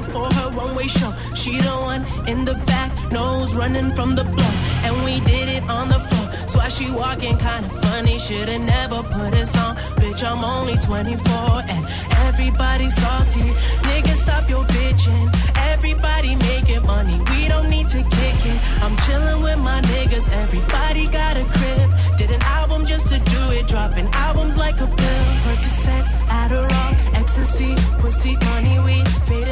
for 0.00 0.24
her 0.32 0.50
one 0.56 0.74
way 0.74 0.86
show. 0.86 1.12
She 1.34 1.60
the 1.60 1.76
one 1.92 2.02
in 2.26 2.44
the 2.44 2.54
back, 2.66 2.90
nose 3.12 3.52
running 3.54 3.90
from 3.90 4.14
the 4.14 4.24
blow. 4.24 4.52
And 4.84 5.04
we 5.04 5.20
did 5.20 5.48
it 5.48 5.64
on 5.68 5.88
the 5.88 5.98
floor. 5.98 6.26
That's 6.30 6.56
why 6.56 6.68
she 6.68 6.90
walking 6.90 7.36
kinda 7.36 7.68
funny. 7.82 8.18
Should've 8.18 8.60
never 8.60 9.02
put 9.02 9.34
us 9.34 9.54
on. 9.64 9.76
Bitch, 10.00 10.22
I'm 10.22 10.42
only 10.44 10.76
24 10.78 11.62
and 11.68 11.82
everybody 12.28 12.88
salty. 12.88 13.48
Nigga, 13.88 14.14
stop 14.14 14.48
your 14.48 14.64
bitching. 14.64 15.26
Everybody 15.72 16.36
making 16.36 16.86
money. 16.86 17.18
We 17.30 17.48
don't 17.48 17.68
need 17.68 17.88
to 17.90 18.02
kick 18.16 18.38
it. 18.52 18.58
I'm 18.82 18.96
chilling 19.04 19.42
with 19.42 19.58
my 19.58 19.80
niggas. 19.92 20.30
Everybody 20.42 21.06
got 21.08 21.36
a 21.36 21.44
crib. 21.56 21.90
Did 22.16 22.30
an 22.30 22.42
album 22.58 22.86
just 22.86 23.08
to 23.08 23.18
do 23.18 23.50
it. 23.50 23.66
Dropping 23.66 24.08
albums 24.12 24.56
like 24.56 24.80
a 24.80 24.86
pill. 24.86 25.24
Percocets, 25.44 26.12
Adderall, 26.40 26.92
ecstasy, 27.14 27.74
pussy, 27.98 28.36
money, 28.50 28.78
weed, 28.86 29.08
faded 29.28 29.51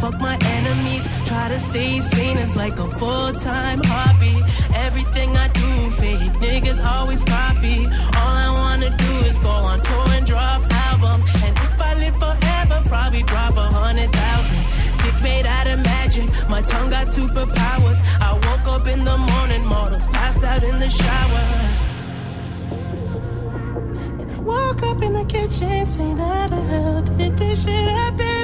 Fuck 0.00 0.20
my 0.20 0.38
enemies. 0.40 1.08
Try 1.24 1.48
to 1.48 1.58
stay 1.58 1.98
sane. 1.98 2.38
It's 2.38 2.54
like 2.56 2.78
a 2.78 2.86
full 2.86 3.32
time 3.32 3.80
hobby. 3.84 4.36
Everything 4.76 5.36
I 5.36 5.48
do, 5.48 5.90
fake 5.90 6.32
niggas 6.38 6.80
always 6.84 7.24
copy. 7.24 7.86
All 8.20 8.34
I 8.46 8.50
wanna 8.54 8.96
do 8.96 9.12
is 9.26 9.38
go 9.38 9.50
on 9.50 9.80
tour 9.82 10.08
and 10.10 10.24
drop 10.24 10.62
albums. 10.86 11.24
And 11.42 11.56
if 11.58 11.82
I 11.82 11.94
live 11.94 12.14
forever, 12.14 12.88
probably 12.88 13.24
drop 13.24 13.56
a 13.56 13.66
hundred 13.66 14.12
thousand. 14.12 14.62
Dick 15.02 15.20
made 15.20 15.46
out 15.46 15.66
of 15.66 15.80
magic. 15.84 16.28
My 16.48 16.62
tongue 16.62 16.90
got 16.90 17.08
superpowers. 17.08 17.98
I 18.20 18.34
woke 18.34 18.68
up 18.68 18.86
in 18.86 19.02
the 19.02 19.16
morning, 19.16 19.66
models 19.66 20.06
passed 20.08 20.44
out 20.44 20.62
in 20.62 20.78
the 20.78 20.90
shower. 20.90 21.44
Woke 24.44 24.82
up 24.84 25.02
in 25.02 25.12
the 25.12 25.24
kitchen 25.24 25.84
saying, 25.86 26.18
How 26.18 26.46
the 26.46 26.60
hell 26.70 27.02
did 27.02 27.36
this 27.36 27.64
shit 27.64 27.90
happen? 27.90 28.37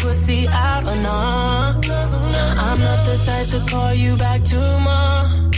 Pussy 0.00 0.48
out 0.48 0.84
or 0.84 0.96
no? 0.96 1.18
I'm 2.64 2.78
not 2.86 3.00
the 3.06 3.22
type 3.24 3.48
to 3.48 3.60
call 3.70 3.92
you 3.94 4.16
back 4.16 4.42
tomorrow. 4.42 5.50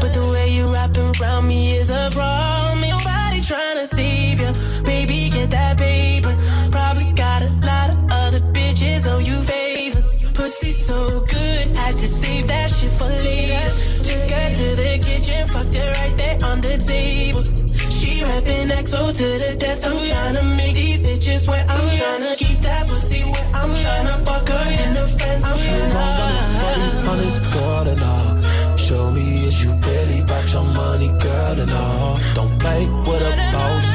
But 0.00 0.12
the 0.14 0.26
way 0.32 0.48
you 0.50 0.66
wrapping 0.72 1.12
around 1.20 1.46
me 1.46 1.76
is 1.76 1.90
a 1.90 2.08
problem. 2.12 2.80
Nobody 2.80 3.40
trying 3.42 3.76
to 3.76 3.86
save 3.86 4.40
you. 4.40 4.52
Baby, 4.84 5.30
get 5.30 5.50
that 5.50 5.78
paper. 5.78 6.34
Probably 6.70 7.12
got 7.12 7.42
a 7.42 7.50
lot 7.70 7.90
of 7.90 7.98
other 8.10 8.40
bitches 8.54 9.06
owe 9.06 9.18
you 9.18 9.40
favors. 9.42 10.12
Pussy 10.34 10.70
so 10.70 11.20
good, 11.20 11.66
had 11.76 11.96
to 11.96 12.08
save 12.08 12.46
that 12.48 12.70
shit 12.70 12.92
for 12.92 13.08
later. 13.08 13.70
Took 14.08 14.30
her 14.30 14.48
to 14.54 14.66
the 14.82 14.92
kitchen, 15.04 15.48
fucked 15.48 15.74
her 15.74 15.92
right 15.92 16.16
there 16.16 16.38
on 16.44 16.60
the 16.60 16.78
table. 16.78 17.42
She 17.90 18.22
rapping 18.22 18.68
XO 18.68 19.12
to 19.16 19.26
the 19.42 19.56
death. 19.56 19.86
I'm 19.86 19.96
tryna 19.96 20.56
make 20.56 20.76
these 20.76 21.02
bitches 21.02 21.48
wet. 21.48 21.68
I'm 21.68 21.80
tryna 21.98 22.35
keep 22.35 22.35
that 22.66 22.86
pussy 22.88 23.22
wet. 23.32 23.46
I'm 23.54 23.70
tryna 23.82 24.14
fuck 24.26 24.48
her 24.48 24.64
and 24.82 24.96
her 24.98 25.08
friends. 25.14 25.44
I'm 25.44 25.56
tryna. 25.66 26.36
for 26.60 26.74
these 26.80 26.96
honest 27.10 27.40
girl 27.54 27.84
and 27.92 28.02
all. 28.12 28.76
Show 28.86 29.10
me 29.10 29.26
is 29.48 29.64
you 29.64 29.72
really 29.72 30.20
about 30.20 30.52
your 30.52 30.64
money, 30.64 31.10
girl 31.26 31.56
and 31.64 31.72
all. 31.72 32.18
Don't 32.38 32.54
play 32.62 32.82
with 33.06 33.30
a 33.30 33.32
boss, 33.54 33.88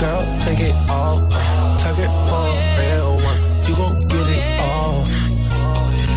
girl. 0.00 0.22
Take 0.44 0.60
it 0.70 0.76
all, 0.90 1.18
take 1.82 2.00
it 2.06 2.12
for 2.28 2.44
a 2.52 2.64
real 2.80 3.12
one. 3.30 3.40
You 3.66 3.74
gon' 3.80 3.96
get 4.12 4.28
it 4.36 4.44
all. 4.60 4.96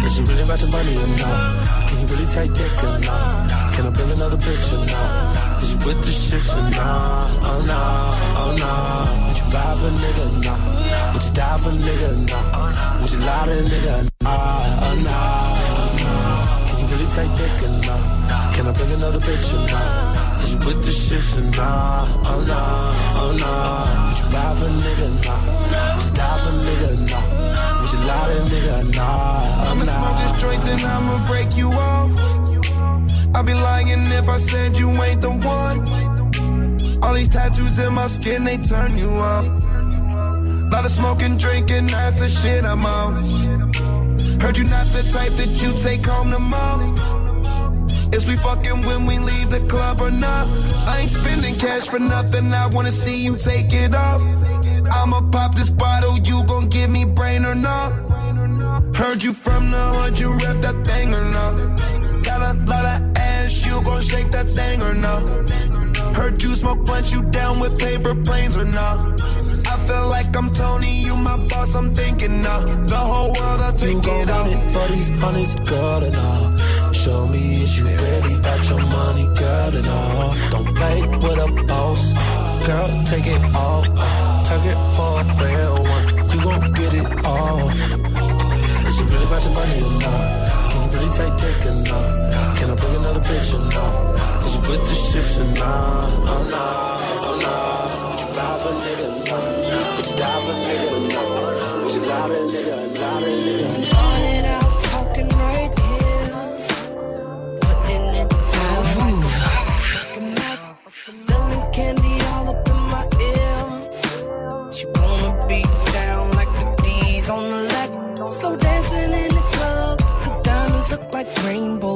Is 0.05 0.13
you 0.19 0.23
really 0.29 0.43
about 0.43 0.59
your 0.63 0.71
money 0.77 0.95
or 1.03 1.07
not? 1.23 1.87
Can 1.87 1.97
you 2.01 2.07
really 2.07 2.29
take 2.35 2.53
dick 2.53 2.83
or 2.83 2.99
not? 2.99 3.73
Can 3.73 3.85
I 3.87 3.89
bring 3.91 4.11
another 4.11 4.37
bitch 4.37 4.67
or 4.77 4.85
not? 4.85 5.63
Is 5.63 5.71
you 5.73 5.79
with 5.85 5.99
the 6.05 6.11
shit 6.11 6.57
or 6.57 6.69
not? 6.69 7.39
Oh 7.49 7.61
nah, 7.69 8.41
oh 8.41 8.51
nah. 8.59 9.27
Would 9.27 9.37
you 9.39 9.47
buy 9.53 9.71
a 9.87 9.89
nigga? 10.03 10.88
Nah. 11.10 11.16
Would 11.16 11.24
you 11.24 11.34
die 11.34 11.57
for 11.57 11.70
a 11.70 11.74
nigga? 11.74 12.12
Nah. 12.30 13.01
Would 13.01 13.12
you 13.12 13.20
lie 13.20 13.45
to 13.45 13.51
a 13.51 13.64
nigga? 13.64 14.10
Nah, 14.22 14.30
oh 14.30 14.95
nah, 15.05 16.03
nah. 16.03 16.68
Can 16.68 16.80
you 16.80 16.86
really 16.86 17.10
take 17.10 17.32
dick 17.38 17.64
or 17.64 17.70
not? 17.88 18.53
Can 18.53 18.68
I 18.68 18.72
bring 18.74 18.91
another 18.91 19.20
bitch 19.20 19.53
or 19.53 19.72
not? 19.72 20.43
Is 20.43 20.53
you 20.53 20.60
with 20.60 20.86
the 20.86 20.91
shit 20.91 21.38
or 21.38 21.49
not? 21.49 22.07
Oh 22.26 22.41
nah, 22.45 23.22
oh 23.22 23.32
nah. 23.41 24.07
Would 24.07 24.20
you 24.20 24.28
buy 24.34 24.55
for 24.60 24.66
a 24.66 24.78
nigga? 24.86 25.07
Nah. 25.26 25.95
Would 25.95 26.05
you 26.05 26.14
die 26.14 26.38
for 26.43 26.49
a 26.49 26.62
nigga? 26.66 26.89
Nah. 27.10 27.82
Would 27.82 27.91
you 27.93 27.99
lie 28.10 28.28
to 28.30 28.38
a 28.38 28.45
nigga? 28.53 28.95
Nah, 28.95 29.05
oh 29.05 29.72
I'ma 29.72 29.86
smoke 29.86 30.14
nah. 30.14 30.22
this 30.22 30.41
joint, 30.41 30.62
then 30.64 30.86
I'ma 30.86 31.28
break 31.28 31.57
you 31.57 31.70
off. 31.72 32.12
I'd 33.36 33.45
be 33.45 33.53
lying 33.53 34.05
if 34.20 34.28
I 34.30 34.38
said 34.38 34.78
you 34.78 34.89
ain't 34.89 35.22
the 35.22 35.32
one. 35.32 35.80
All 37.01 37.14
these 37.14 37.30
tattoos 37.30 37.80
in 37.80 37.93
my 37.93 38.07
skin, 38.07 38.43
they 38.43 38.57
turn 38.57 38.97
you 38.97 39.10
on. 39.10 39.68
Lot 40.72 40.86
of 40.86 40.91
smoking, 40.91 41.38
drinking, 41.38 41.88
that's 41.88 42.15
the 42.15 42.30
shit 42.30 42.63
I'm 42.63 42.86
on. 42.86 43.24
Heard 44.39 44.57
you 44.57 44.63
not 44.65 44.86
the 44.93 45.09
type 45.11 45.34
that 45.34 45.61
you 45.61 45.74
take 45.74 46.05
home 46.05 46.32
to 46.32 46.39
mom. 46.39 46.95
Is 48.13 48.28
we 48.28 48.36
fucking 48.36 48.82
when 48.84 49.05
we 49.05 49.20
leave 49.20 49.49
the 49.49 49.61
club 49.67 50.01
or 50.01 50.11
not? 50.11 50.47
I 50.88 50.99
ain't 51.01 51.09
spending 51.09 51.55
cash 51.55 51.88
for 51.88 51.99
nothing, 51.99 52.53
I 52.53 52.67
wanna 52.67 52.91
see 52.91 53.22
you 53.22 53.36
take 53.36 53.74
it 53.74 53.95
off. 53.95 54.22
I'ma 54.91 55.30
pop 55.32 55.55
this 55.55 55.70
bottle, 55.70 56.17
you 56.20 56.43
gon' 56.45 56.70
give 56.70 56.89
me 56.89 57.05
brain 57.05 57.45
or 57.45 57.55
not? 57.55 57.91
Heard 58.95 59.24
you 59.24 59.34
from 59.34 59.72
the 59.72 59.78
hood, 59.78 60.20
you 60.20 60.32
rep 60.34 60.61
that 60.61 60.86
thing 60.86 61.13
or 61.13 61.26
not? 61.26 62.24
Got 62.24 62.41
a 62.41 62.59
lot 62.65 62.86
of 63.01 63.18
ass, 63.49 63.65
you 63.65 63.83
gon' 63.83 64.01
shake 64.01 64.31
that 64.31 64.47
thing 64.49 64.81
or 64.81 64.93
not? 64.93 65.21
Heard 66.15 66.41
you 66.43 66.53
smoke 66.53 66.85
blunt, 66.85 67.11
you 67.13 67.21
down 67.23 67.59
with 67.59 67.79
paper 67.79 68.15
planes 68.15 68.57
or 68.57 68.65
not? 68.65 69.21
I 69.71 69.75
feel 69.87 70.07
like 70.09 70.35
I'm 70.35 70.49
Tony, 70.51 70.93
you 71.05 71.15
my 71.15 71.37
boss, 71.47 71.75
I'm 71.75 71.93
thinking 71.93 72.41
now. 72.41 72.59
The 72.93 73.01
whole 73.11 73.33
world, 73.33 73.61
I'll 73.61 73.73
take 73.73 73.93
You 73.93 74.01
gon' 74.01 74.21
it 74.21 74.29
off. 74.29 74.51
it 74.53 74.61
for 74.73 74.87
these 74.93 75.23
honest 75.23 75.55
girl 75.65 76.03
and 76.03 76.15
all. 76.15 76.91
Show 76.91 77.27
me 77.27 77.63
is 77.63 77.77
you 77.77 77.85
really 77.85 78.35
about 78.35 78.69
your 78.69 78.83
money, 78.97 79.25
girl 79.43 79.71
and 79.79 79.87
all. 79.87 80.33
Don't 80.53 80.75
play 80.75 80.99
with 81.23 81.47
a 81.47 81.49
boss, 81.67 82.01
girl. 82.67 82.89
Take 83.11 83.27
it 83.35 83.43
all, 83.55 83.83
take 84.49 84.65
it 84.73 84.79
for 84.95 85.11
a 85.21 85.25
real 85.43 85.75
one. 85.95 86.05
You 86.31 86.37
gon' 86.45 86.73
get 86.79 86.93
it 87.01 87.25
all. 87.25 87.69
Is 88.87 88.95
you 88.99 89.05
really 89.11 89.25
about 89.29 89.43
your 89.45 89.53
money 89.53 89.81
or 89.87 89.99
not? 90.01 90.59
You 91.10 91.16
take 91.16 91.38
dick 91.38 91.66
or 91.66 91.74
not? 91.74 92.34
Uh, 92.34 92.53
can 92.55 92.70
I 92.70 92.76
bring 92.76 92.95
another 92.97 93.20
bitch 93.22 93.55
or 93.55 93.66
not? 93.74 94.45
Is 94.45 94.53
you 94.53 94.62
with 94.62 94.84
the 94.86 94.93
shits 94.93 95.41
or 95.41 95.51
not? 95.57 96.05
Oh 96.22 96.43
nah, 96.51 96.99
oh 97.26 97.39
nah. 97.41 98.10
Would 98.12 98.20
you 98.20 98.28
buy 98.38 98.57
for 98.62 98.70
a 98.70 98.82
nigga? 98.86 99.07
Nah. 99.26 99.95
Would 99.95 100.05
you 100.05 100.16
die 100.16 100.39
for 100.45 100.51
a 100.51 100.66
nigga? 100.70 100.89
Nah. 101.10 101.84
Would 101.84 101.93
you 101.95 102.01
lie 102.01 102.28
to 102.28 102.34
a 102.34 102.45
nigga? 102.45 102.78
Lie 103.01 103.89
to 103.89 103.98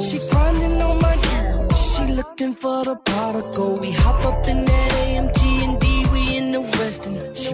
She 0.07 0.19
grinding 0.29 0.81
on 0.81 1.01
my 1.01 1.15
dude. 1.15 1.75
She 1.75 2.03
looking 2.19 2.53
for 2.55 2.83
the 2.83 2.95
prodigal. 3.05 3.53
Oh, 3.57 3.79
we 3.79 3.91
hop 3.91 4.25
up 4.25 4.47
in 4.47 4.65
that 4.65 4.91
AMG 5.03 5.41
and 5.65 5.79
D. 5.79 6.05
We 6.11 6.37
in 6.37 6.51
the 6.51 6.61
Western. 6.61 7.15
She 7.35 7.53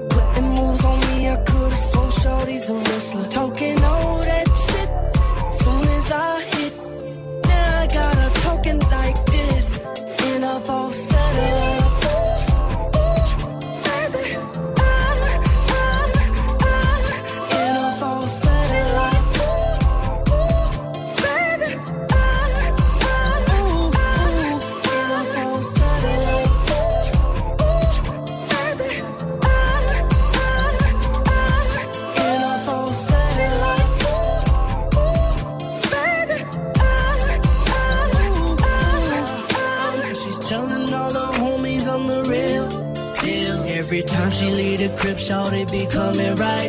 coming 46.00 46.34
right 46.36 46.69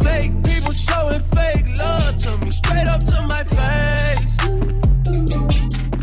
Fake 0.00 0.32
people 0.44 0.72
showing 0.72 1.22
fake 1.34 1.66
love 1.78 2.16
to 2.16 2.30
me. 2.44 2.50
Straight 2.50 2.88
up 2.88 3.00
to 3.04 3.22
my 3.26 3.44
face. 3.44 4.34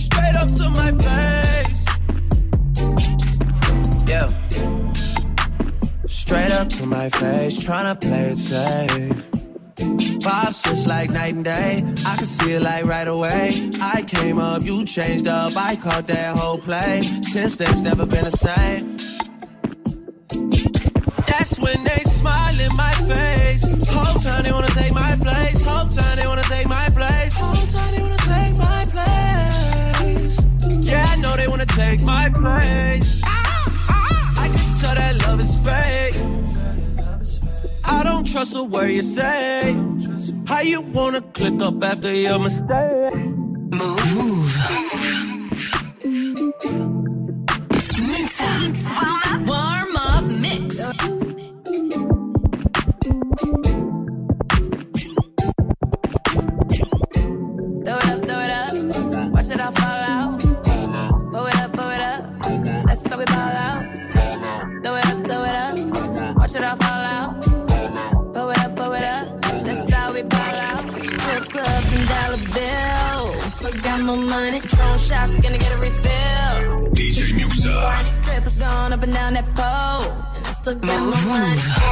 Straight 0.06 0.36
up 0.36 0.52
to 0.60 0.70
my 0.70 0.92
face. 1.06 1.86
Yeah. 4.08 4.28
Straight 6.06 6.52
up 6.52 6.70
to 6.70 6.86
my 6.86 7.10
face, 7.10 7.58
tryna 7.58 8.00
play 8.00 8.32
it 8.32 8.38
safe. 8.38 9.30
Vibe 10.20 10.54
switch 10.54 10.86
like 10.88 11.10
night 11.10 11.34
and 11.34 11.46
day. 11.46 11.84
I 12.06 12.16
can 12.18 12.26
see 12.26 12.54
it 12.54 12.62
like 12.62 12.86
right 12.86 13.08
away. 13.08 13.72
I 13.82 14.04
came 14.04 14.38
up, 14.38 14.64
you 14.64 14.86
changed 14.86 15.28
up. 15.28 15.56
I 15.56 15.76
caught 15.76 16.08
that 16.08 16.36
whole 16.36 16.58
play. 16.58 17.08
Since 17.24 17.58
then, 17.58 17.72
it's 17.72 17.82
never 17.82 18.06
been 18.06 18.26
the 18.26 18.32
same. 18.32 18.98
That's 21.30 21.60
when 21.60 21.84
they 21.84 22.04
smile 22.04 22.60
in 22.60 22.76
my 22.76 22.94
face. 23.12 23.64
Whole 23.88 24.20
time 24.20 24.44
they 24.44 24.52
wanna 24.52 24.68
take 24.68 24.94
my 24.94 25.16
place. 25.22 25.66
Whole 25.66 25.88
time 25.88 26.16
they 26.18 26.28
wanna 26.28 26.44
take 26.44 26.68
my 26.68 26.88
place. 26.90 27.36
Whole 27.38 27.66
time 27.68 27.92
they 27.96 28.02
wanna 28.02 28.18
take 28.34 28.58
my 28.58 28.86
place. 28.94 30.38
Yeah, 30.90 31.06
I 31.10 31.16
know 31.18 31.36
they 31.36 31.48
wanna 31.48 31.66
take 31.66 32.02
my 32.06 32.30
place. 32.30 33.22
I 33.24 34.50
can 34.54 34.68
tell 34.80 34.96
that 34.96 35.14
love 35.28 35.40
is 35.40 35.56
fake. 35.66 36.16
I 37.86 38.04
don't 38.04 38.26
trust 38.26 38.56
a 38.56 38.64
word 38.64 38.92
you 38.92 39.02
say. 39.02 39.76
How 40.48 40.62
you 40.62 40.82
wanna 40.82 41.22
click 41.22 41.62
up 41.62 41.84
after 41.84 42.14
your 42.14 42.40
mistake? 42.40 43.14
Move. 43.82 44.58
Mix. 48.12 48.42
Warm 48.42 49.22
up. 49.26 49.48
Warm 49.48 49.96
up 49.96 50.26
mix. 50.26 51.19
It 66.56 66.64
all 66.64 66.76
fall 66.78 67.04
out. 67.18 67.42
Blow 68.34 68.50
it 68.50 68.60
up, 68.60 68.76
blow 68.76 68.92
it 68.94 69.04
up. 69.04 69.42
That's 69.66 69.92
how 69.94 70.14
we 70.14 70.24
ball 70.24 70.56
out. 70.70 70.84
Strip 71.04 71.50
clubs 71.50 71.92
and 71.98 72.08
dollar 72.10 72.42
bills. 72.56 73.54
Still 73.54 73.82
got 73.82 74.02
more 74.02 74.18
money. 74.18 74.60
Patron 74.62 74.98
shots, 74.98 75.36
gonna 75.42 75.58
get 75.58 75.72
a 75.74 75.78
refill. 75.78 76.90
DJ 76.98 77.36
Musa. 77.36 77.74
Strippers 78.22 78.58
going 78.58 78.94
up 78.94 79.04
and 79.04 79.14
down 79.14 79.34
that 79.34 79.46
pole. 79.56 80.12
And 80.36 80.46
I 80.46 80.52
still 80.52 80.76
got 80.76 81.00
more 81.00 81.26
money. 81.28 81.89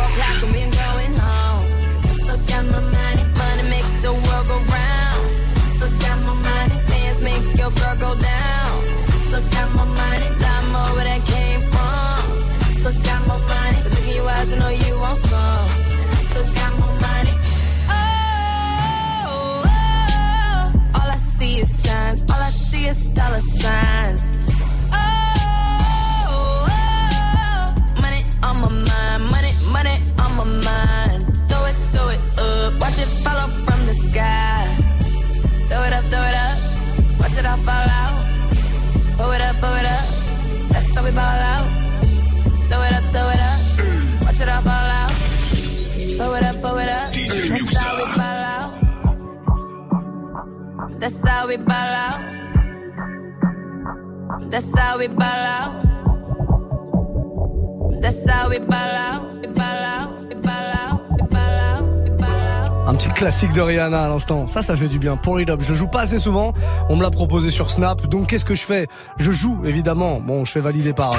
Un 62.87 62.95
petit 62.95 63.09
classique 63.09 63.51
de 63.51 63.61
Rihanna 63.61 64.05
à 64.05 64.07
l'instant. 64.07 64.47
Ça, 64.47 64.61
ça 64.61 64.77
fait 64.77 64.87
du 64.87 64.97
bien. 64.97 65.17
Pour 65.17 65.41
It 65.41 65.49
Up, 65.49 65.59
je 65.61 65.71
le 65.71 65.75
joue 65.75 65.87
pas 65.87 66.01
assez 66.01 66.17
souvent. 66.17 66.53
On 66.87 66.95
me 66.95 67.03
l'a 67.03 67.09
proposé 67.09 67.49
sur 67.49 67.69
Snap. 67.69 68.07
Donc, 68.07 68.27
qu'est-ce 68.27 68.45
que 68.45 68.55
je 68.55 68.63
fais? 68.63 68.87
Je 69.17 69.31
joue, 69.31 69.59
évidemment. 69.65 70.21
Bon, 70.21 70.45
je 70.45 70.51
fais 70.53 70.61
valider 70.61 70.93
par. 70.93 71.13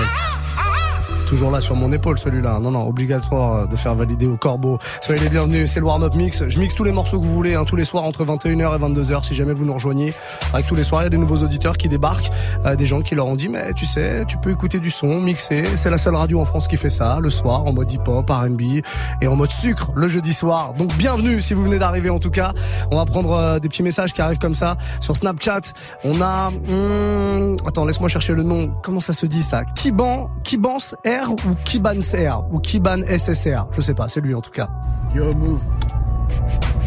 Toujours 1.29 1.51
là 1.51 1.61
sur 1.61 1.77
mon 1.77 1.93
épaule 1.93 2.19
celui-là. 2.19 2.59
Non, 2.59 2.71
non, 2.71 2.89
obligatoire 2.89 3.55
euh, 3.55 3.67
de 3.67 3.77
faire 3.77 3.95
valider 3.95 4.27
au 4.27 4.39
corbeau. 4.39 4.79
Soyez 5.03 5.21
les 5.21 5.29
bienvenus, 5.29 5.71
c'est 5.71 5.79
le 5.79 5.85
warm-up 5.85 6.15
mix. 6.15 6.49
Je 6.49 6.59
mixe 6.59 6.75
tous 6.75 6.85
les 6.85 6.93
morceaux 6.93 7.21
que 7.21 7.27
vous 7.27 7.35
voulez, 7.35 7.55
hein, 7.55 7.65
tous 7.67 7.77
les 7.77 7.85
soirs 7.85 8.05
entre 8.05 8.25
21h 8.25 8.75
et 8.75 9.03
22h 9.03 9.27
si 9.27 9.35
jamais 9.35 9.53
vous 9.53 9.67
nous 9.67 9.75
rejoignez. 9.75 10.15
Avec 10.55 10.67
tous 10.67 10.75
les 10.75 10.85
soirs, 10.85 11.03
il 11.03 11.05
y 11.05 11.07
a 11.09 11.11
des 11.11 11.19
nouveaux 11.19 11.37
auditeurs 11.37 11.77
qui 11.77 11.91
débarquent, 11.91 12.31
euh, 12.65 12.77
des 12.77 12.87
gens 12.87 13.03
qui 13.03 13.15
leur 13.15 13.27
ont 13.27 13.37
dit 13.37 13.51
mais 13.51 13.75
tu 13.75 13.85
sais, 13.85 14.25
tu 14.27 14.39
peux 14.39 14.51
écouter 14.51 14.79
du 14.79 14.89
son, 14.89 15.21
mixer. 15.21 15.65
C'est 15.77 15.91
la 15.91 15.99
seule 15.99 16.15
radio 16.15 16.41
en 16.41 16.47
France 16.47 16.67
qui 16.67 16.79
fait 16.79 16.89
ça, 16.89 17.19
le 17.21 17.29
soir, 17.29 17.67
en 17.67 17.75
mode 17.75 17.93
hip-hop, 17.93 18.31
R&B 18.31 18.81
et 19.21 19.27
en 19.29 19.37
mode 19.37 19.51
sucre 19.51 19.93
le 19.95 20.09
jeudi 20.09 20.33
soir. 20.33 20.73
Donc 20.79 20.97
bienvenue 20.97 21.43
si 21.43 21.53
vous 21.53 21.63
venez 21.63 21.79
d'arriver 21.79 22.09
en 22.09 22.21
tout 22.21 22.31
cas. 22.31 22.55
On 22.91 22.97
va 22.97 23.05
prendre 23.05 23.33
euh, 23.33 23.59
des 23.59 23.69
petits 23.69 23.83
messages 23.83 24.15
qui 24.15 24.23
arrivent 24.23 24.39
comme 24.39 24.55
ça 24.55 24.79
sur 25.01 25.15
Snapchat. 25.15 25.61
On 26.05 26.23
a... 26.23 26.51
hum, 26.71 27.57
attends, 27.67 27.85
laisse-moi 27.85 28.09
chercher 28.09 28.33
le 28.33 28.45
nom. 28.45 28.73
Comment 28.83 29.01
ça 29.01 29.13
se 29.13 29.27
dit 29.27 29.43
ça? 29.43 29.65
Kiban, 29.75 30.31
Kibans 30.43 30.95
R 31.05 31.18
ou 31.27 31.37
Kibans 31.65 32.01
R 32.15 32.45
ou 32.53 32.59
Kiban 32.59 32.99
SSR 33.07 33.67
Je 33.73 33.81
sais 33.81 33.95
pas, 33.95 34.09
c'est 34.09 34.21
lui 34.21 34.35
en 34.35 34.41
tout 34.41 34.51
cas. 34.51 34.69
Yo, 35.15 35.35
Move. 35.35 35.61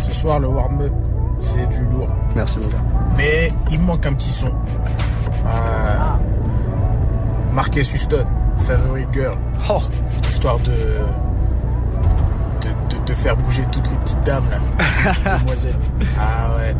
Ce 0.01 0.11
soir, 0.11 0.39
le 0.39 0.47
warm-up, 0.47 0.91
c'est 1.39 1.67
du 1.69 1.83
lourd. 1.85 2.09
Merci, 2.35 2.57
mon 2.59 2.67
gars. 2.69 2.83
Mais 3.17 3.51
il 3.71 3.79
me 3.79 3.85
manque 3.85 4.05
un 4.05 4.13
petit 4.13 4.31
son. 4.31 4.47
Euh, 4.47 5.97
Marquez 7.53 7.81
Houston, 7.81 8.25
Favorite 8.57 9.07
Girl. 9.13 9.35
Oh. 9.69 9.81
Histoire 10.29 10.59
de, 10.59 10.71
de, 12.61 12.69
de, 12.95 13.05
de 13.05 13.13
faire 13.13 13.35
bouger 13.37 13.63
toutes 13.71 13.89
les 13.91 13.97
petites 13.97 14.21
dames, 14.21 14.45
là. 14.49 15.37
Demoiselles. 15.39 15.75
Ah 16.19 16.55
ouais. 16.57 16.75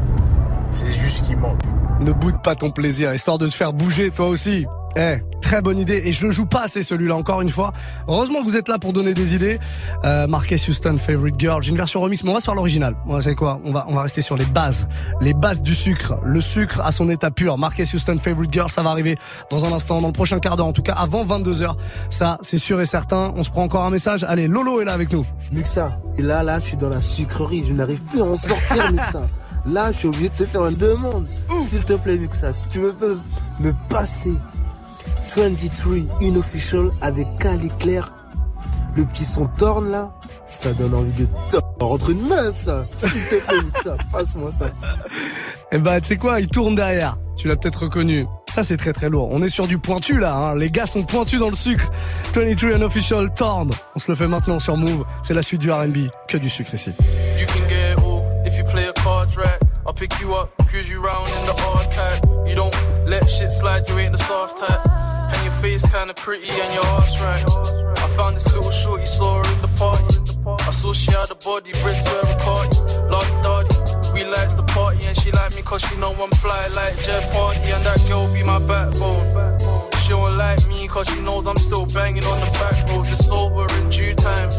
C'est 0.71 0.87
juste 0.87 1.17
ce 1.17 1.23
qui 1.23 1.35
manque. 1.35 1.59
Ne 1.99 2.11
boude 2.13 2.41
pas 2.41 2.55
ton 2.55 2.71
plaisir, 2.71 3.13
histoire 3.13 3.37
de 3.37 3.47
te 3.47 3.53
faire 3.53 3.73
bouger 3.73 4.09
toi 4.09 4.27
aussi. 4.27 4.65
Eh, 4.95 5.17
très 5.41 5.61
bonne 5.61 5.79
idée. 5.79 6.01
Et 6.05 6.11
je 6.11 6.25
le 6.25 6.31
joue 6.31 6.45
pas 6.45 6.63
assez 6.63 6.81
celui-là, 6.81 7.15
encore 7.15 7.41
une 7.41 7.49
fois. 7.49 7.71
Heureusement 8.07 8.39
que 8.39 8.45
vous 8.45 8.57
êtes 8.57 8.67
là 8.67 8.79
pour 8.79 8.93
donner 8.93 9.13
des 9.13 9.35
idées. 9.35 9.59
Euh, 10.03 10.27
Marquez 10.27 10.55
Houston, 10.55 10.97
Favorite 10.97 11.39
Girl. 11.39 11.61
J'ai 11.61 11.71
une 11.71 11.77
version 11.77 12.01
remix, 12.01 12.23
mais 12.23 12.29
on 12.29 12.33
va 12.33 12.39
se 12.39 12.45
faire 12.45 12.55
l'original. 12.55 12.95
Vous 13.05 13.21
savez 13.21 13.35
quoi? 13.35 13.59
On 13.63 13.71
va, 13.71 13.85
on 13.87 13.95
va 13.95 14.03
rester 14.03 14.21
sur 14.21 14.35
les 14.35 14.45
bases. 14.45 14.87
Les 15.21 15.33
bases 15.33 15.61
du 15.61 15.75
sucre. 15.75 16.15
Le 16.23 16.41
sucre 16.41 16.81
à 16.81 16.91
son 16.91 17.09
état 17.09 17.31
pur. 17.31 17.57
Marquez 17.57 17.83
Houston, 17.83 18.17
Favorite 18.17 18.51
Girl, 18.51 18.69
ça 18.69 18.83
va 18.83 18.89
arriver 18.89 19.17
dans 19.49 19.65
un 19.65 19.71
instant, 19.71 20.01
dans 20.01 20.07
le 20.07 20.13
prochain 20.13 20.39
quart 20.39 20.57
d'heure. 20.57 20.67
En 20.67 20.73
tout 20.73 20.83
cas, 20.83 20.93
avant 20.93 21.23
22h. 21.25 21.75
Ça, 22.09 22.37
c'est 22.41 22.57
sûr 22.57 22.81
et 22.81 22.85
certain. 22.85 23.33
On 23.35 23.43
se 23.43 23.49
prend 23.49 23.63
encore 23.63 23.85
un 23.85 23.89
message. 23.89 24.25
Allez, 24.27 24.47
Lolo 24.47 24.81
est 24.81 24.85
là 24.85 24.93
avec 24.93 25.11
nous. 25.13 25.25
Muxa, 25.51 25.91
et 26.17 26.21
là, 26.21 26.43
là, 26.43 26.59
je 26.59 26.65
suis 26.65 26.77
dans 26.77 26.89
la 26.89 27.01
sucrerie. 27.01 27.63
Je 27.67 27.73
n'arrive 27.73 28.01
plus 28.09 28.21
à 28.21 28.25
en 28.25 28.35
sortir, 28.35 28.91
Muxa. 28.93 29.27
Là, 29.67 29.91
je 29.91 29.97
suis 29.99 30.07
obligé 30.07 30.29
de 30.29 30.33
te 30.33 30.45
faire 30.45 30.65
une 30.65 30.75
demande. 30.75 31.27
S'il 31.67 31.83
te 31.83 31.93
plaît, 31.93 32.17
Muxa, 32.17 32.51
si 32.51 32.67
tu 32.69 32.79
veux 32.79 32.93
peux 32.93 33.17
me 33.59 33.71
passer 33.89 34.33
23 35.35 36.21
Unofficial 36.21 36.91
avec 37.01 37.27
Cali 37.39 37.69
Claire, 37.79 38.13
le 38.95 39.05
petit 39.05 39.25
son 39.25 39.45
torne 39.45 39.89
là, 39.89 40.11
ça 40.49 40.73
donne 40.73 40.93
envie 40.93 41.13
de 41.13 41.27
tordre 41.51 41.91
entre 41.91 42.09
une 42.09 42.27
meuf, 42.27 42.55
ça. 42.55 42.85
S'il 42.97 43.09
te 43.09 43.47
plaît, 43.47 43.91
passe-moi 44.11 44.51
ça. 44.51 44.65
Eh 45.71 45.77
bah, 45.77 46.01
tu 46.01 46.09
sais 46.09 46.17
quoi, 46.17 46.41
il 46.41 46.47
tourne 46.47 46.75
derrière. 46.75 47.17
Tu 47.37 47.47
l'as 47.47 47.55
peut-être 47.55 47.83
reconnu. 47.83 48.27
Ça, 48.49 48.61
c'est 48.61 48.75
très 48.75 48.91
très 48.91 49.09
lourd. 49.09 49.29
On 49.31 49.41
est 49.41 49.47
sur 49.47 49.67
du 49.67 49.77
pointu 49.77 50.19
là. 50.19 50.35
Hein. 50.35 50.55
Les 50.55 50.69
gars 50.69 50.85
sont 50.85 51.03
pointus 51.03 51.39
dans 51.39 51.49
le 51.49 51.55
sucre. 51.55 51.89
23 52.35 52.75
Unofficial, 52.75 53.33
Torn. 53.33 53.71
On 53.95 53.99
se 53.99 54.11
le 54.11 54.17
fait 54.17 54.27
maintenant 54.27 54.59
sur 54.59 54.75
Move. 54.75 55.05
C'est 55.23 55.33
la 55.33 55.41
suite 55.41 55.61
du 55.61 55.71
R&B. 55.71 56.09
Que 56.27 56.37
du 56.37 56.49
sucre 56.49 56.73
ici. 56.73 56.91
You 57.39 57.47
can 57.47 57.67
get 57.69 57.95
all 57.97 58.21
if 58.45 58.57
you 58.57 58.65
play 58.65 58.87
a 58.87 58.93
card 59.01 59.29
right. 59.37 59.59
I'll 59.87 59.93
pick 59.93 60.11
you 60.19 60.35
up, 60.35 60.51
cruise 60.67 60.89
you 60.89 61.01
round 61.01 61.25
in 61.27 61.47
the 61.47 61.59
hard. 61.61 61.81
You 62.47 62.55
don't 62.55 62.75
let 63.07 63.27
shit 63.29 63.49
slide, 63.49 63.87
you 63.87 63.97
ain't 63.97 64.11
the 64.11 64.21
soft 64.21 64.59
type. 64.59 65.10
Face 65.61 65.87
kinda 65.91 66.15
pretty 66.15 66.49
and 66.49 66.73
your 66.73 66.85
ass 66.97 67.21
right. 67.21 67.45
I 67.99 68.07
found 68.17 68.35
this 68.35 68.51
little 68.51 68.71
shorty, 68.71 69.05
saw 69.05 69.43
her 69.43 69.53
in 69.53 69.61
the 69.61 69.67
party. 69.77 70.17
I 70.47 70.71
saw 70.71 70.91
she 70.91 71.11
had 71.11 71.29
a 71.29 71.35
body, 71.35 71.71
bricks 71.83 72.01
to 72.01 72.11
every 72.23 72.37
party. 72.41 72.77
Love 73.13 73.29
daddy, 73.45 73.75
we 74.11 74.23
likes 74.23 74.55
the 74.55 74.63
party 74.63 75.05
and 75.05 75.15
she 75.19 75.31
like 75.31 75.55
me 75.55 75.61
cause 75.61 75.83
she 75.83 75.95
know 75.97 76.13
I'm 76.13 76.31
fly 76.31 76.65
like 76.69 76.97
Jeff 77.03 77.31
Hardy 77.31 77.59
and 77.59 77.85
that 77.85 78.03
girl 78.07 78.25
be 78.33 78.41
my 78.41 78.57
backbone. 78.57 79.59
She 80.01 80.09
don't 80.09 80.35
like 80.35 80.65
me 80.67 80.87
cause 80.87 81.07
she 81.07 81.21
knows 81.21 81.45
I'm 81.45 81.57
still 81.57 81.85
banging 81.93 82.23
on 82.23 82.39
the 82.39 82.51
back 82.57 82.89
road, 82.89 83.05
just 83.05 83.31
over 83.31 83.67
in 83.77 83.89
due 83.91 84.15
time. 84.15 84.49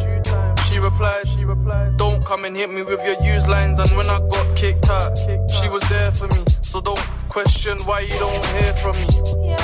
She 0.68 0.78
replied, 0.78 1.28
she 1.28 1.44
replied, 1.44 1.96
Don't 1.96 2.24
come 2.24 2.44
and 2.44 2.56
hit 2.56 2.70
me 2.70 2.84
with 2.84 3.04
your 3.04 3.20
used 3.22 3.48
lines. 3.48 3.80
And 3.80 3.90
when 3.96 4.08
I 4.08 4.20
got 4.20 4.56
kicked 4.56 4.88
out, 4.88 5.18
she 5.18 5.68
was 5.68 5.82
there 5.88 6.12
for 6.12 6.28
me. 6.28 6.44
So 6.60 6.80
don't 6.80 7.04
question 7.28 7.76
why 7.86 8.00
you 8.00 8.16
don't 8.20 8.46
hear 8.54 8.72
from 8.74 8.94
me. 9.00 9.61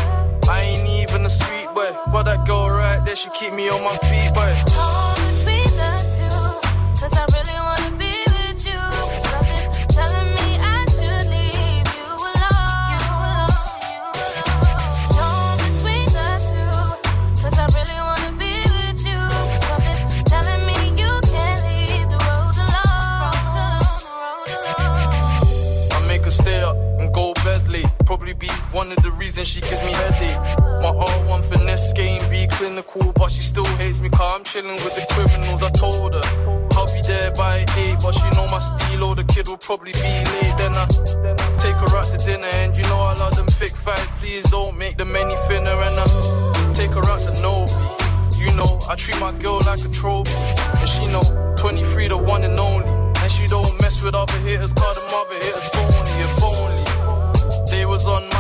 I 0.51 0.61
ain't 0.63 0.89
even 0.89 1.27
a 1.27 1.31
sweet 1.31 1.69
boy, 1.75 1.95
but 2.11 2.23
that 2.25 2.47
girl 2.47 2.71
right 2.71 3.05
there, 3.05 3.15
she 3.17 3.29
keep 3.31 3.53
me 3.53 3.69
on 3.69 3.85
my 3.85 3.97
feet, 4.09 4.33
boy. 4.33 4.55
Between 5.21 5.71
the 5.77 5.93
two, 6.17 6.41
'cause 6.99 7.13
I 7.13 7.25
really 7.37 7.59
wanna 7.67 7.78
the 29.39 29.45
reasons 29.45 29.49
she 29.49 29.61
gives 29.61 29.85
me 29.85 29.93
headache. 29.93 30.59
My 30.83 30.91
R1 30.91 31.45
finesse 31.49 31.93
game 31.93 32.23
be 32.31 32.47
clinical, 32.49 33.13
but 33.13 33.31
she 33.31 33.43
still 33.43 33.65
hates 33.77 34.01
me 34.01 34.09
cause 34.09 34.37
I'm 34.37 34.45
chilling 34.45 34.79
with 34.85 34.95
the 34.97 35.07
criminals. 35.15 35.63
I 35.63 35.71
told 35.71 36.15
her 36.15 36.27
I'll 36.73 36.87
be 36.87 37.01
there 37.03 37.31
by 37.33 37.65
8, 37.77 37.99
but 38.03 38.13
she 38.13 38.29
know 38.31 38.47
my 38.47 38.59
steal 38.59 39.05
or 39.05 39.15
the 39.15 39.25
kid 39.25 39.47
will 39.49 39.59
probably 39.59 39.93
be 39.93 40.13
late. 40.33 40.55
Then 40.57 40.75
I 40.75 40.87
take 41.59 41.77
her 41.77 41.97
out 41.97 42.07
to 42.07 42.19
dinner 42.19 42.49
and 42.63 42.77
you 42.77 42.83
know 42.85 43.01
I 43.01 43.15
love 43.15 43.37
them 43.37 43.47
thick 43.47 43.73
thighs. 43.73 44.11
Please 44.19 44.45
don't 44.51 44.77
make 44.77 44.97
them 44.97 45.15
any 45.15 45.37
thinner 45.49 45.79
and 45.87 45.97
I 45.99 46.73
take 46.75 46.91
her 46.91 47.07
out 47.07 47.21
to 47.21 47.33
Novi. 47.41 47.73
You 48.43 48.55
know, 48.55 48.79
I 48.89 48.95
treat 48.95 49.19
my 49.21 49.33
girl 49.33 49.61
like 49.67 49.81
a 49.85 49.91
trophy. 49.91 50.33
And 50.79 50.89
she 50.89 51.05
know 51.07 51.55
23 51.59 52.09
the 52.09 52.17
one 52.17 52.45
and 52.45 52.59
only. 52.59 52.89
And 53.23 53.31
she 53.33 53.47
don't 53.47 53.81
mess 53.81 54.03
with 54.03 54.15
other 54.15 54.39
hitters, 54.39 54.73
call 54.73 54.95
them 54.95 55.05
other 55.11 55.35
hitters 55.35 55.69
phony, 55.75 56.15
if 56.27 56.43
only. 56.43 57.71
They 57.71 57.85
was 57.85 58.07
on 58.07 58.29
my. 58.31 58.38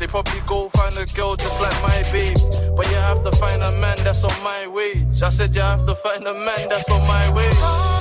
They 0.00 0.06
probably 0.06 0.40
go 0.46 0.70
find 0.70 0.96
a 0.96 1.04
girl 1.12 1.36
just 1.36 1.60
like 1.60 1.82
my 1.82 2.02
babes. 2.10 2.56
But 2.74 2.88
you 2.88 2.96
have 2.96 3.22
to 3.22 3.32
find 3.32 3.62
a 3.62 3.72
man 3.72 3.98
that's 3.98 4.24
on 4.24 4.42
my 4.42 4.66
wage. 4.66 5.22
I 5.22 5.28
said 5.28 5.54
you 5.54 5.60
have 5.60 5.84
to 5.84 5.94
find 5.94 6.26
a 6.26 6.32
man 6.32 6.70
that's 6.70 6.88
on 6.88 7.06
my 7.06 7.28
wage. 7.34 7.99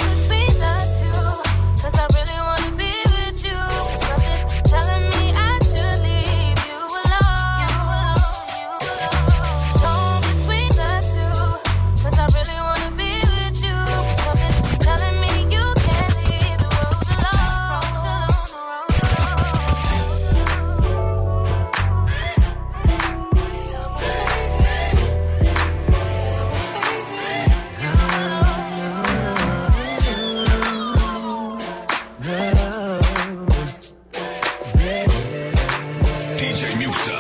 DJ 36.40 36.72
Musa. 36.78 37.20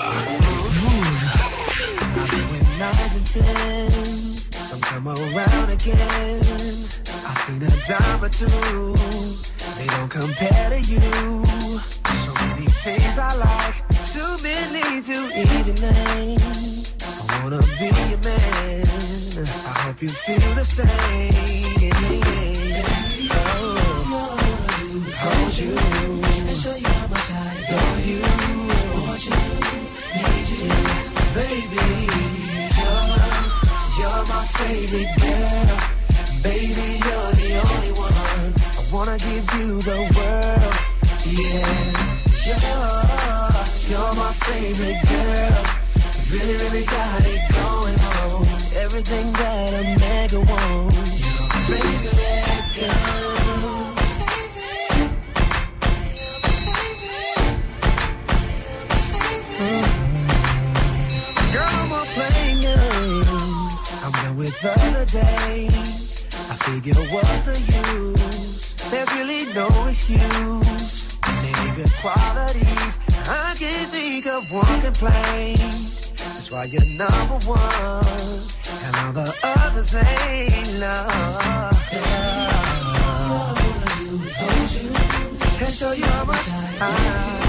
tens. 3.33 4.55
Some 4.55 4.79
come 4.79 5.09
around 5.09 5.69
again. 5.69 6.39
I've 6.39 7.39
seen 7.43 7.61
a 7.61 7.71
dime 7.83 8.23
or 8.23 8.29
two. 8.29 8.95
They 9.75 9.87
don't 9.97 10.09
compare 10.09 10.69
to 10.71 10.79
you. 10.79 11.43
So 11.43 12.31
many 12.47 12.67
things 12.79 13.19
I 13.19 13.35
like. 13.35 13.75
Too 14.07 14.33
many 14.41 15.01
to 15.03 15.17
even 15.35 15.75
name. 15.83 16.39
I 17.27 17.43
wanna 17.43 17.59
be 17.75 17.91
your 18.07 18.23
man. 18.23 18.87
I 18.87 19.79
hope 19.83 20.01
you 20.01 20.07
feel 20.07 20.53
the 20.55 20.63
same. 20.63 21.91
Oh, 23.35 23.75
hold 25.19 25.57
you. 25.59 25.75
And 25.75 26.57
show 26.57 26.73
you 26.73 26.87
how 26.87 27.07
much 27.07 27.31
I 27.31 27.43
adore 27.67 28.48
baby. 31.33 31.87
You're, 33.99 34.23
my 34.27 34.43
favorite 34.59 35.13
girl. 35.19 35.77
Baby, 36.43 36.87
you're 37.05 37.31
the 37.39 37.49
only 37.63 37.91
one. 37.95 38.13
I 38.15 38.81
wanna 38.91 39.17
give 39.19 39.45
you 39.55 39.79
the 39.81 39.99
world. 40.15 40.75
Yeah, 41.25 41.73
you're, 43.89 44.13
my 44.15 44.31
favorite 44.47 45.01
girl. 45.07 45.63
Really, 46.31 46.55
really 46.57 46.85
got 46.85 47.23
it 47.25 47.41
going 47.55 47.99
on. 48.19 48.45
Everything 48.83 49.27
that 49.33 49.73
a 49.73 49.83
nigga 49.99 50.39
wants. 50.47 50.88
No 70.17 70.59
excuse. 70.61 71.19
Nigga 71.19 72.01
qualities. 72.01 72.99
I 73.27 73.55
can't 73.57 73.89
think 73.93 74.25
of 74.27 74.51
one 74.51 74.81
complaint. 74.81 75.59
That's 75.59 76.51
why 76.51 76.65
you're 76.65 76.85
number 76.97 77.39
one. 77.45 77.59
And 78.85 78.95
all 78.97 79.13
the 79.13 79.35
others 79.43 79.93
ain't 79.95 80.79
love. 80.79 81.79
And 85.61 85.73
show 85.79 85.91
you 85.93 86.03
how 86.03 86.25
much 86.25 86.49
I 86.81 87.48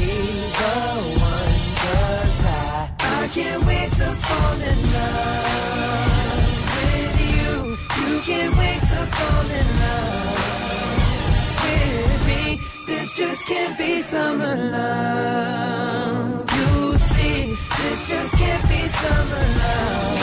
summer 14.01 14.55
love. 14.55 16.49
You 16.57 16.97
see, 16.97 17.55
this 17.77 18.09
just 18.09 18.35
can't 18.35 18.67
be 18.67 18.87
summer 18.87 19.45
love. 19.61 20.17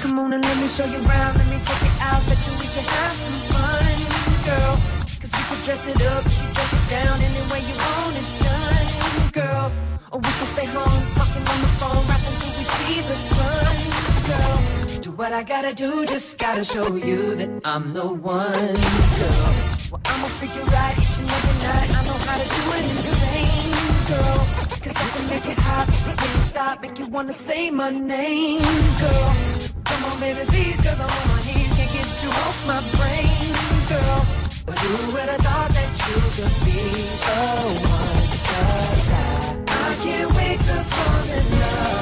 Come 0.00 0.18
on 0.20 0.32
and 0.32 0.44
let 0.44 0.56
me 0.58 0.68
show 0.68 0.84
you 0.84 0.98
around. 1.04 1.36
Let 1.38 1.48
me 1.50 1.58
take 1.66 1.82
it 1.90 2.00
out. 2.00 2.24
Bet 2.26 2.38
you 2.46 2.52
we 2.60 2.66
can 2.66 2.84
have 2.84 3.16
some 3.24 3.40
fun, 3.50 3.98
girl. 4.46 4.74
Cause 5.20 5.30
we 5.34 5.42
can 5.48 5.58
dress 5.64 5.88
it 5.88 6.00
up, 6.12 6.24
you 6.24 6.30
can 6.38 6.52
dress 6.54 6.72
it 6.78 6.84
down 6.88 7.20
any 7.20 7.42
way 7.50 7.60
you 7.66 7.74
want 7.74 8.16
it 8.22 8.28
done, 8.46 8.88
girl. 9.32 9.66
Or 10.12 10.18
we 10.20 10.30
can 10.38 10.46
stay 10.54 10.66
home, 10.66 11.02
talking 11.18 11.44
on 11.52 11.58
the 11.66 11.70
phone, 11.80 12.06
right 12.06 12.24
until 12.30 12.52
we 12.58 12.64
see 12.76 13.00
the 13.10 13.16
sun, 13.16 13.76
girl. 14.30 14.58
Do 15.00 15.10
what 15.10 15.32
I 15.32 15.42
gotta 15.42 15.74
do, 15.74 16.06
just 16.06 16.38
gotta 16.38 16.62
show 16.64 16.94
you 16.94 17.34
that 17.34 17.50
I'm 17.64 17.92
the 17.92 18.06
one, 18.06 18.76
girl. 19.18 19.81
Well, 19.92 20.00
I'ma 20.06 20.26
figure 20.40 20.74
out 20.74 20.96
each 20.96 21.18
and 21.20 21.28
every 21.28 21.56
night. 21.68 21.90
I 21.98 22.04
know 22.06 22.18
how 22.24 22.38
to 22.40 22.48
do 22.56 22.62
it 22.78 22.96
insane, 22.96 23.72
girl. 24.08 24.40
Cause 24.80 24.96
I 24.96 25.06
can 25.12 25.28
make 25.28 25.46
it 25.52 25.58
hot, 25.58 25.86
can't 26.16 26.46
stop, 26.46 26.80
make 26.80 26.98
you 26.98 27.06
wanna 27.08 27.34
say 27.34 27.70
my 27.70 27.90
name, 27.90 28.62
girl. 29.02 29.34
Come 29.84 30.04
on, 30.08 30.18
baby, 30.18 30.40
please, 30.48 30.80
cause 30.80 30.98
I'm 30.98 31.12
on 31.20 31.28
my 31.28 31.40
knees, 31.44 31.72
can't 31.74 31.92
get 31.92 32.22
you 32.22 32.30
off 32.30 32.66
my 32.66 32.80
brain, 32.96 33.52
girl. 33.92 34.20
But 34.64 34.78
who 34.78 35.12
would 35.12 35.28
have 35.28 35.42
thought 35.44 35.70
that 35.76 35.90
you 36.08 36.16
could 36.36 36.56
be 36.64 36.82
the 37.26 37.40
one? 37.92 38.28
Cause 38.48 39.10
I, 39.12 39.56
I 39.68 39.94
can't 40.04 40.30
wait 40.32 40.58
to 40.68 40.76
fall 40.88 41.36
in 41.36 41.60
love 41.60 42.01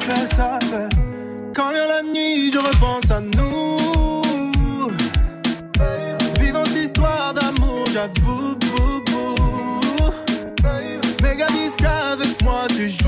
fait, 0.00 0.34
ça 0.34 0.58
fait. 0.60 0.88
Quand 1.54 1.70
vient 1.72 1.86
la 1.86 2.02
nuit, 2.02 2.52
je 2.52 2.58
repense 2.58 3.10
à 3.10 3.20
nous. 3.20 4.22
Vivons 6.40 6.64
cette 6.64 6.84
histoire 6.84 7.34
d'amour, 7.34 7.86
j'avoue. 7.92 8.56
Méga 11.22 11.46
disque 11.48 11.84
avec 11.84 12.42
moi, 12.42 12.66
tu 12.68 12.88
joues. 12.88 12.99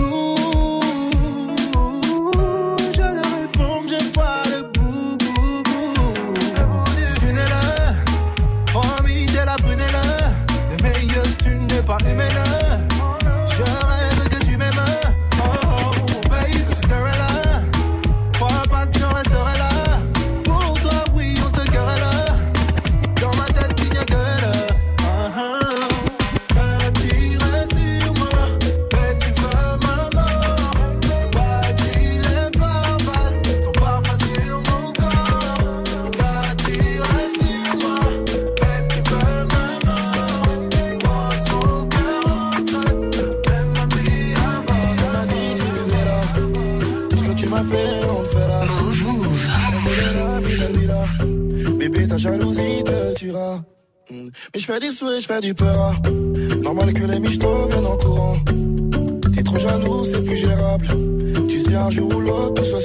Je 54.63 54.73
fais 54.73 54.79
du 54.79 54.93
souhait, 54.93 55.21
je 55.21 55.27
fais 55.27 55.41
du 55.41 55.55
peur 55.55 56.01
Normal 56.63 56.93
que 56.93 57.05
les 57.05 57.19
michtos 57.19 57.69
viennent 57.69 57.87
en 57.87 57.97
courant 57.97 58.37
T'es 59.35 59.43
trop 59.43 59.59
jaloux, 59.59 60.05
c'est 60.05 60.23
plus 60.23 60.37
gérable 60.37 60.87
Tu 61.49 61.59
sais 61.59 61.75
un 61.75 61.91
jour 61.91 62.15
ou 62.15 62.21
l'autre 62.21 62.55
tout 62.55 62.65
se 62.65 62.77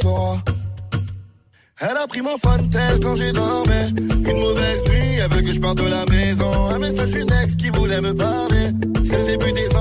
elle 1.79 1.95
a 1.95 2.07
pris 2.07 2.21
mon 2.23 2.37
tel 2.71 2.99
quand 2.99 3.15
j'ai 3.15 3.31
dormi. 3.31 3.93
Une 3.99 4.39
mauvaise 4.39 4.83
nuit, 4.85 5.19
elle 5.21 5.29
veut 5.31 5.43
que 5.43 5.53
je 5.53 5.59
parte 5.59 5.77
de 5.77 5.87
la 5.87 6.05
maison. 6.07 6.51
Un 6.71 6.79
message 6.79 7.11
d'une 7.11 7.31
ex 7.43 7.55
qui 7.55 7.69
voulait 7.69 8.01
me 8.01 8.15
parler. 8.15 8.71
C'est 9.03 9.19
le 9.19 9.25
début 9.25 9.51
des 9.51 9.75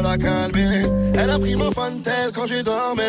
la 0.00 0.16
calmer. 0.16 0.86
Elle 1.14 1.30
a 1.30 1.38
pris 1.38 1.56
mon 1.56 1.70
tel 2.02 2.32
quand 2.34 2.46
j'ai 2.46 2.62
dormi. 2.62 3.02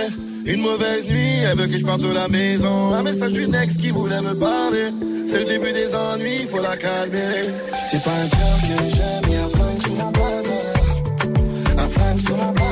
Une 0.45 0.61
mauvaise 0.61 1.09
nuit, 1.09 1.39
elle 1.45 1.57
veut 1.57 1.67
que 1.67 1.77
je 1.77 1.85
parte 1.85 2.01
de 2.01 2.11
la 2.11 2.27
maison. 2.27 2.93
Un 2.93 3.03
message 3.03 3.33
d'une 3.33 3.53
ex 3.55 3.77
qui 3.77 3.89
voulait 3.89 4.21
me 4.21 4.33
parler. 4.33 4.91
C'est 5.27 5.39
le 5.39 5.45
début 5.45 5.73
des 5.73 5.93
ennuis, 5.93 6.45
faut 6.47 6.61
la 6.61 6.77
calmer. 6.77 7.51
C'est 7.89 8.03
pas 8.03 8.11
un 8.11 8.27
cœur 8.27 8.59
que 8.61 8.95
j'aime, 8.95 9.33
y'a 9.33 9.43
un 9.43 9.49
flingue 9.49 9.81
sous 9.85 9.93
mon 9.93 10.11
blazer. 10.11 10.63
Un 11.77 11.89
flingue 11.89 12.19
sous 12.19 12.35
mon. 12.35 12.66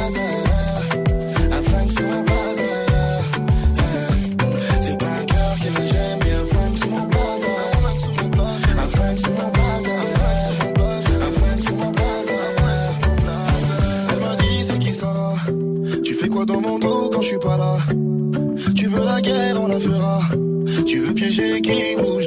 Tu 20.95 21.01
veux 21.01 21.13
piéger 21.13 21.59
qui 21.59 21.93
bouge 21.97 22.24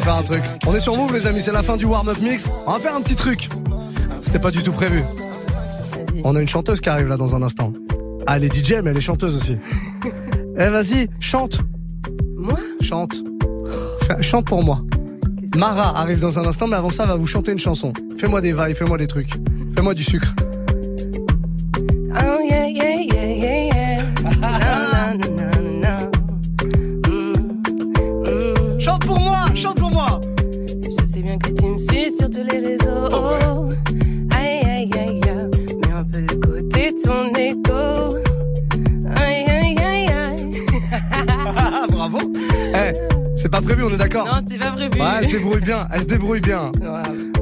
va 0.00 0.04
faire 0.04 0.16
un 0.16 0.22
truc. 0.22 0.42
On 0.66 0.74
est 0.74 0.80
sur 0.80 0.96
Move, 0.96 1.12
les 1.12 1.26
amis, 1.26 1.40
c'est 1.40 1.52
la 1.52 1.62
fin 1.62 1.76
du 1.76 1.84
warm-up 1.84 2.18
mix. 2.20 2.50
On 2.66 2.72
va 2.72 2.78
faire 2.78 2.94
un 2.94 3.00
petit 3.00 3.16
truc. 3.16 3.48
C'était 4.22 4.38
pas 4.38 4.50
du 4.50 4.62
tout 4.62 4.72
prévu. 4.72 5.02
On 6.24 6.36
a 6.36 6.40
une 6.40 6.48
chanteuse 6.48 6.80
qui 6.80 6.88
arrive 6.88 7.08
là 7.08 7.16
dans 7.16 7.34
un 7.34 7.42
instant. 7.42 7.72
Ah, 8.26 8.36
elle 8.36 8.44
est 8.44 8.54
DJ, 8.54 8.74
mais 8.82 8.90
elle 8.90 8.96
est 8.96 9.02
chanteuse 9.02 9.36
aussi. 9.36 9.56
Eh, 10.58 10.68
vas-y, 10.68 11.08
chante. 11.20 11.60
Moi 12.36 12.58
Chante. 12.82 13.14
Chante 14.20 14.44
pour 14.44 14.62
moi. 14.62 14.82
Mara 15.56 15.98
arrive 15.98 16.20
dans 16.20 16.38
un 16.38 16.44
instant, 16.44 16.66
mais 16.66 16.76
avant 16.76 16.90
ça, 16.90 17.04
elle 17.04 17.10
va 17.10 17.14
vous 17.14 17.28
chanter 17.28 17.52
une 17.52 17.58
chanson. 17.58 17.94
Fais-moi 18.18 18.42
des 18.42 18.52
vibes, 18.52 18.76
fais-moi 18.76 18.98
des 18.98 19.06
trucs. 19.06 19.30
Fais-moi 19.74 19.94
du 19.94 20.04
sucre. 20.04 20.34
Pas 43.50 43.60
prévu, 43.60 43.82
on 43.84 43.90
est 43.90 43.96
d'accord 43.96 44.26
Non, 44.26 44.40
c'était 44.40 44.58
pas 44.58 44.72
prévu. 44.72 45.00
Ouais, 45.00 45.06
elle 45.20 45.26
se 45.26 45.30
débrouille 45.36 45.60
bien, 45.60 45.88
elle 45.92 46.00
se 46.00 46.04
débrouille 46.06 46.40
bien. 46.40 46.72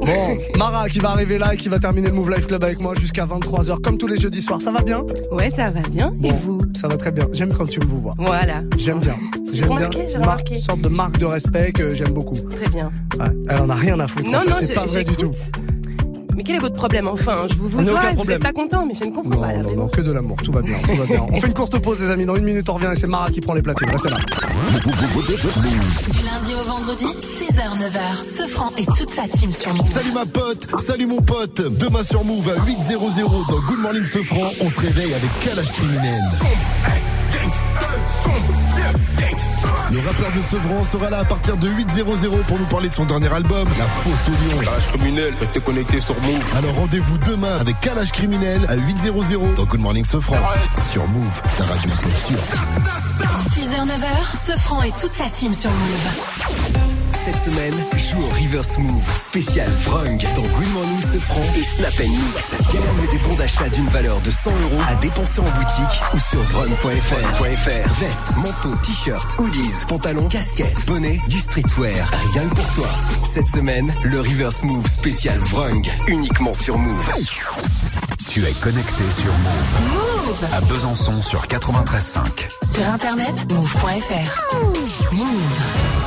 Bon, 0.01 0.37
Mara 0.57 0.87
qui 0.89 0.99
va 0.99 1.09
arriver 1.11 1.37
là 1.37 1.53
et 1.53 1.57
qui 1.57 1.67
va 1.69 1.77
terminer 1.77 2.07
le 2.09 2.13
Move 2.15 2.31
Life 2.31 2.47
Club 2.47 2.63
avec 2.63 2.79
moi 2.79 2.93
jusqu'à 2.95 3.25
23h 3.25 3.81
comme 3.81 3.97
tous 3.97 4.07
les 4.07 4.17
jeudis 4.17 4.41
soirs. 4.41 4.61
Ça 4.61 4.71
va 4.71 4.81
bien 4.81 5.03
Ouais, 5.31 5.49
ça 5.49 5.69
va 5.69 5.81
bien. 5.91 6.13
Et 6.23 6.31
vous 6.31 6.61
Ça 6.73 6.87
va 6.87 6.95
très 6.97 7.11
bien. 7.11 7.25
J'aime 7.33 7.53
quand 7.53 7.65
tu 7.67 7.79
me 7.81 7.85
vous 7.85 7.99
vois. 8.01 8.15
Voilà. 8.17 8.61
J'aime 8.77 8.99
bien. 8.99 9.15
J'ai 9.51 9.57
J'aime 9.59 9.67
bien. 9.67 9.75
remarqué, 9.75 10.07
j'ai 10.07 10.13
Mar- 10.17 10.21
remarqué. 10.23 10.53
Une 10.55 10.61
sorte 10.61 10.81
de 10.81 10.87
marque 10.89 11.17
de 11.19 11.25
respect 11.25 11.71
que 11.73 11.93
j'aime 11.93 12.11
beaucoup. 12.11 12.35
Très 12.35 12.69
bien. 12.69 12.91
Ouais, 13.19 13.25
elle 13.49 13.59
en 13.59 13.69
a 13.69 13.75
rien 13.75 13.99
à 13.99 14.07
foutre. 14.07 14.29
Non, 14.29 14.37
en 14.37 14.41
fait. 14.41 14.49
non, 14.49 14.55
c'est 14.61 14.73
pas 14.73 14.85
vrai 14.85 15.03
du 15.03 15.15
tout. 15.15 15.31
Mais 16.39 16.43
quel 16.45 16.55
est 16.55 16.59
votre 16.59 16.75
problème 16.75 17.05
enfin? 17.09 17.47
Je 17.49 17.55
vous 17.55 17.67
vois, 17.67 17.81
vous 17.81 18.13
problème. 18.13 18.37
êtes 18.37 18.41
pas 18.41 18.53
content, 18.53 18.85
mais 18.85 18.93
je 18.93 19.03
ne 19.03 19.11
comprends 19.13 19.41
pas. 19.41 19.51
là, 19.51 19.57
Non, 19.57 19.71
non, 19.71 19.75
non, 19.75 19.87
que 19.89 19.99
de 19.99 20.13
l'amour. 20.13 20.37
Tout 20.41 20.53
va 20.53 20.61
bien, 20.61 20.77
tout 20.87 20.95
va 20.95 21.03
bien. 21.03 21.25
On 21.29 21.41
fait 21.41 21.47
une 21.47 21.53
courte 21.53 21.77
pause, 21.79 21.99
les 21.99 22.09
amis. 22.09 22.25
Dans 22.25 22.37
une 22.37 22.45
minute, 22.45 22.69
on 22.69 22.75
revient 22.75 22.87
et 22.93 22.95
c'est 22.95 23.07
Mara 23.07 23.29
qui 23.29 23.41
prend 23.41 23.53
les 23.55 23.61
platines. 23.61 23.89
Restez 23.91 24.07
là. 24.09 24.15
Du 24.85 26.23
lundi 26.23 26.53
au 26.53 26.63
vendredi, 26.65 27.07
6h, 27.19 27.77
9h, 27.77 28.23
ce 28.23 28.47
franc 28.47 28.71
et 28.77 28.85
toute 28.85 29.09
sa 29.09 29.27
team 29.27 29.51
sur 29.51 29.73
Move. 29.73 29.85
Salut 29.85 30.13
ma 30.13 30.25
pote, 30.25 30.65
salut 30.79 31.07
mon 31.07 31.19
pote. 31.21 31.61
Demain 31.77 32.03
sur 32.03 32.23
Move 32.23 32.47
à 32.47 32.55
8.00 32.65 33.49
dans 33.49 33.59
Good 33.67 33.79
Morning 33.81 34.05
Sofran, 34.05 34.51
on 34.61 34.69
se 34.69 34.79
réveille 34.79 35.13
avec 35.13 35.29
Kalash 35.43 35.73
Criminel. 35.73 36.21
Le 39.91 39.99
rappeur 39.99 40.31
de 40.31 40.41
Sevran 40.43 40.83
sera 40.83 41.09
là 41.09 41.19
à 41.19 41.25
partir 41.25 41.57
de 41.57 41.67
8.00 41.67 42.43
pour 42.45 42.59
nous 42.59 42.65
parler 42.65 42.89
de 42.89 42.93
son 42.93 43.05
dernier 43.05 43.31
album, 43.33 43.67
La 43.79 43.85
Fosse 43.85 44.27
au 44.27 44.31
Lion. 44.31 44.63
Kalash 44.63 44.87
Criminel, 44.87 45.33
restez 45.39 45.59
connectés 45.61 45.99
sur 45.99 46.13
Move. 46.21 46.57
Alors 46.57 46.75
rendez-vous 46.75 47.17
demain 47.17 47.57
avec 47.59 47.79
Kalash 47.81 48.11
Criminel 48.11 48.61
à 48.67 48.75
8.00 48.75 49.55
dans 49.55 49.65
Good 49.65 49.79
Morning 49.79 50.05
Sofran. 50.05 50.37
Sur 50.91 51.07
Move, 51.07 51.41
ta 51.57 51.65
radio 51.65 51.91
hip-hop 51.91 52.11
sûre. 52.27 52.39
6h, 53.51 53.87
9h, 53.87 54.45
ce 54.45 54.59
franc 54.59 54.83
et 54.83 54.91
toute 54.91 55.13
sa 55.13 55.27
team 55.29 55.55
sur 55.55 55.71
Move. 55.71 56.88
Cette 57.25 57.41
semaine, 57.41 57.73
joue 57.97 58.23
au 58.23 58.29
River 58.29 58.63
Smooth 58.63 59.03
spécial 59.03 59.69
Vrung 59.83 60.17
dans 60.37 60.41
Good 60.41 60.73
Morning 60.73 61.01
Sofran 61.01 61.41
et 61.57 61.63
Snap 61.65 61.99
Mix. 61.99 62.55
Gagne 62.71 63.11
des 63.11 63.17
bons 63.27 63.35
d'achat 63.35 63.67
d'une 63.67 63.87
valeur 63.87 64.21
de 64.21 64.31
100 64.31 64.51
euros 64.51 64.81
à 64.87 64.95
dépenser 64.95 65.41
en 65.41 65.51
boutique 65.51 66.01
ou 66.13 66.17
sur 66.17 66.39
vrung.fr. 66.43 67.93
Veste, 67.99 68.37
manteau, 68.37 68.73
t-shirt, 68.77 69.37
hoodies, 69.37 69.85
pantalon, 69.89 70.29
casquette, 70.29 70.77
bonnet, 70.87 71.19
du 71.27 71.41
streetwear. 71.41 72.09
Rien 72.33 72.47
que 72.47 72.55
pour 72.55 72.69
toi. 72.71 72.89
Cette 73.25 73.47
semaine, 73.47 73.93
le 74.05 74.21
River 74.21 74.49
Smooth 74.49 74.87
spécial 74.87 75.39
Vrung. 75.39 75.85
Uniquement 76.07 76.53
sur 76.53 76.77
Move. 76.77 77.13
Tu 78.29 78.45
es 78.45 78.53
connecté 78.53 79.03
sur 79.11 79.37
Move. 79.37 79.91
Move 79.91 80.45
À 80.53 80.61
Besançon 80.61 81.21
sur 81.21 81.41
93.5. 81.47 82.21
Sur 82.63 82.87
internet, 82.87 83.51
move.fr. 83.51 85.13
Move. 85.13 85.99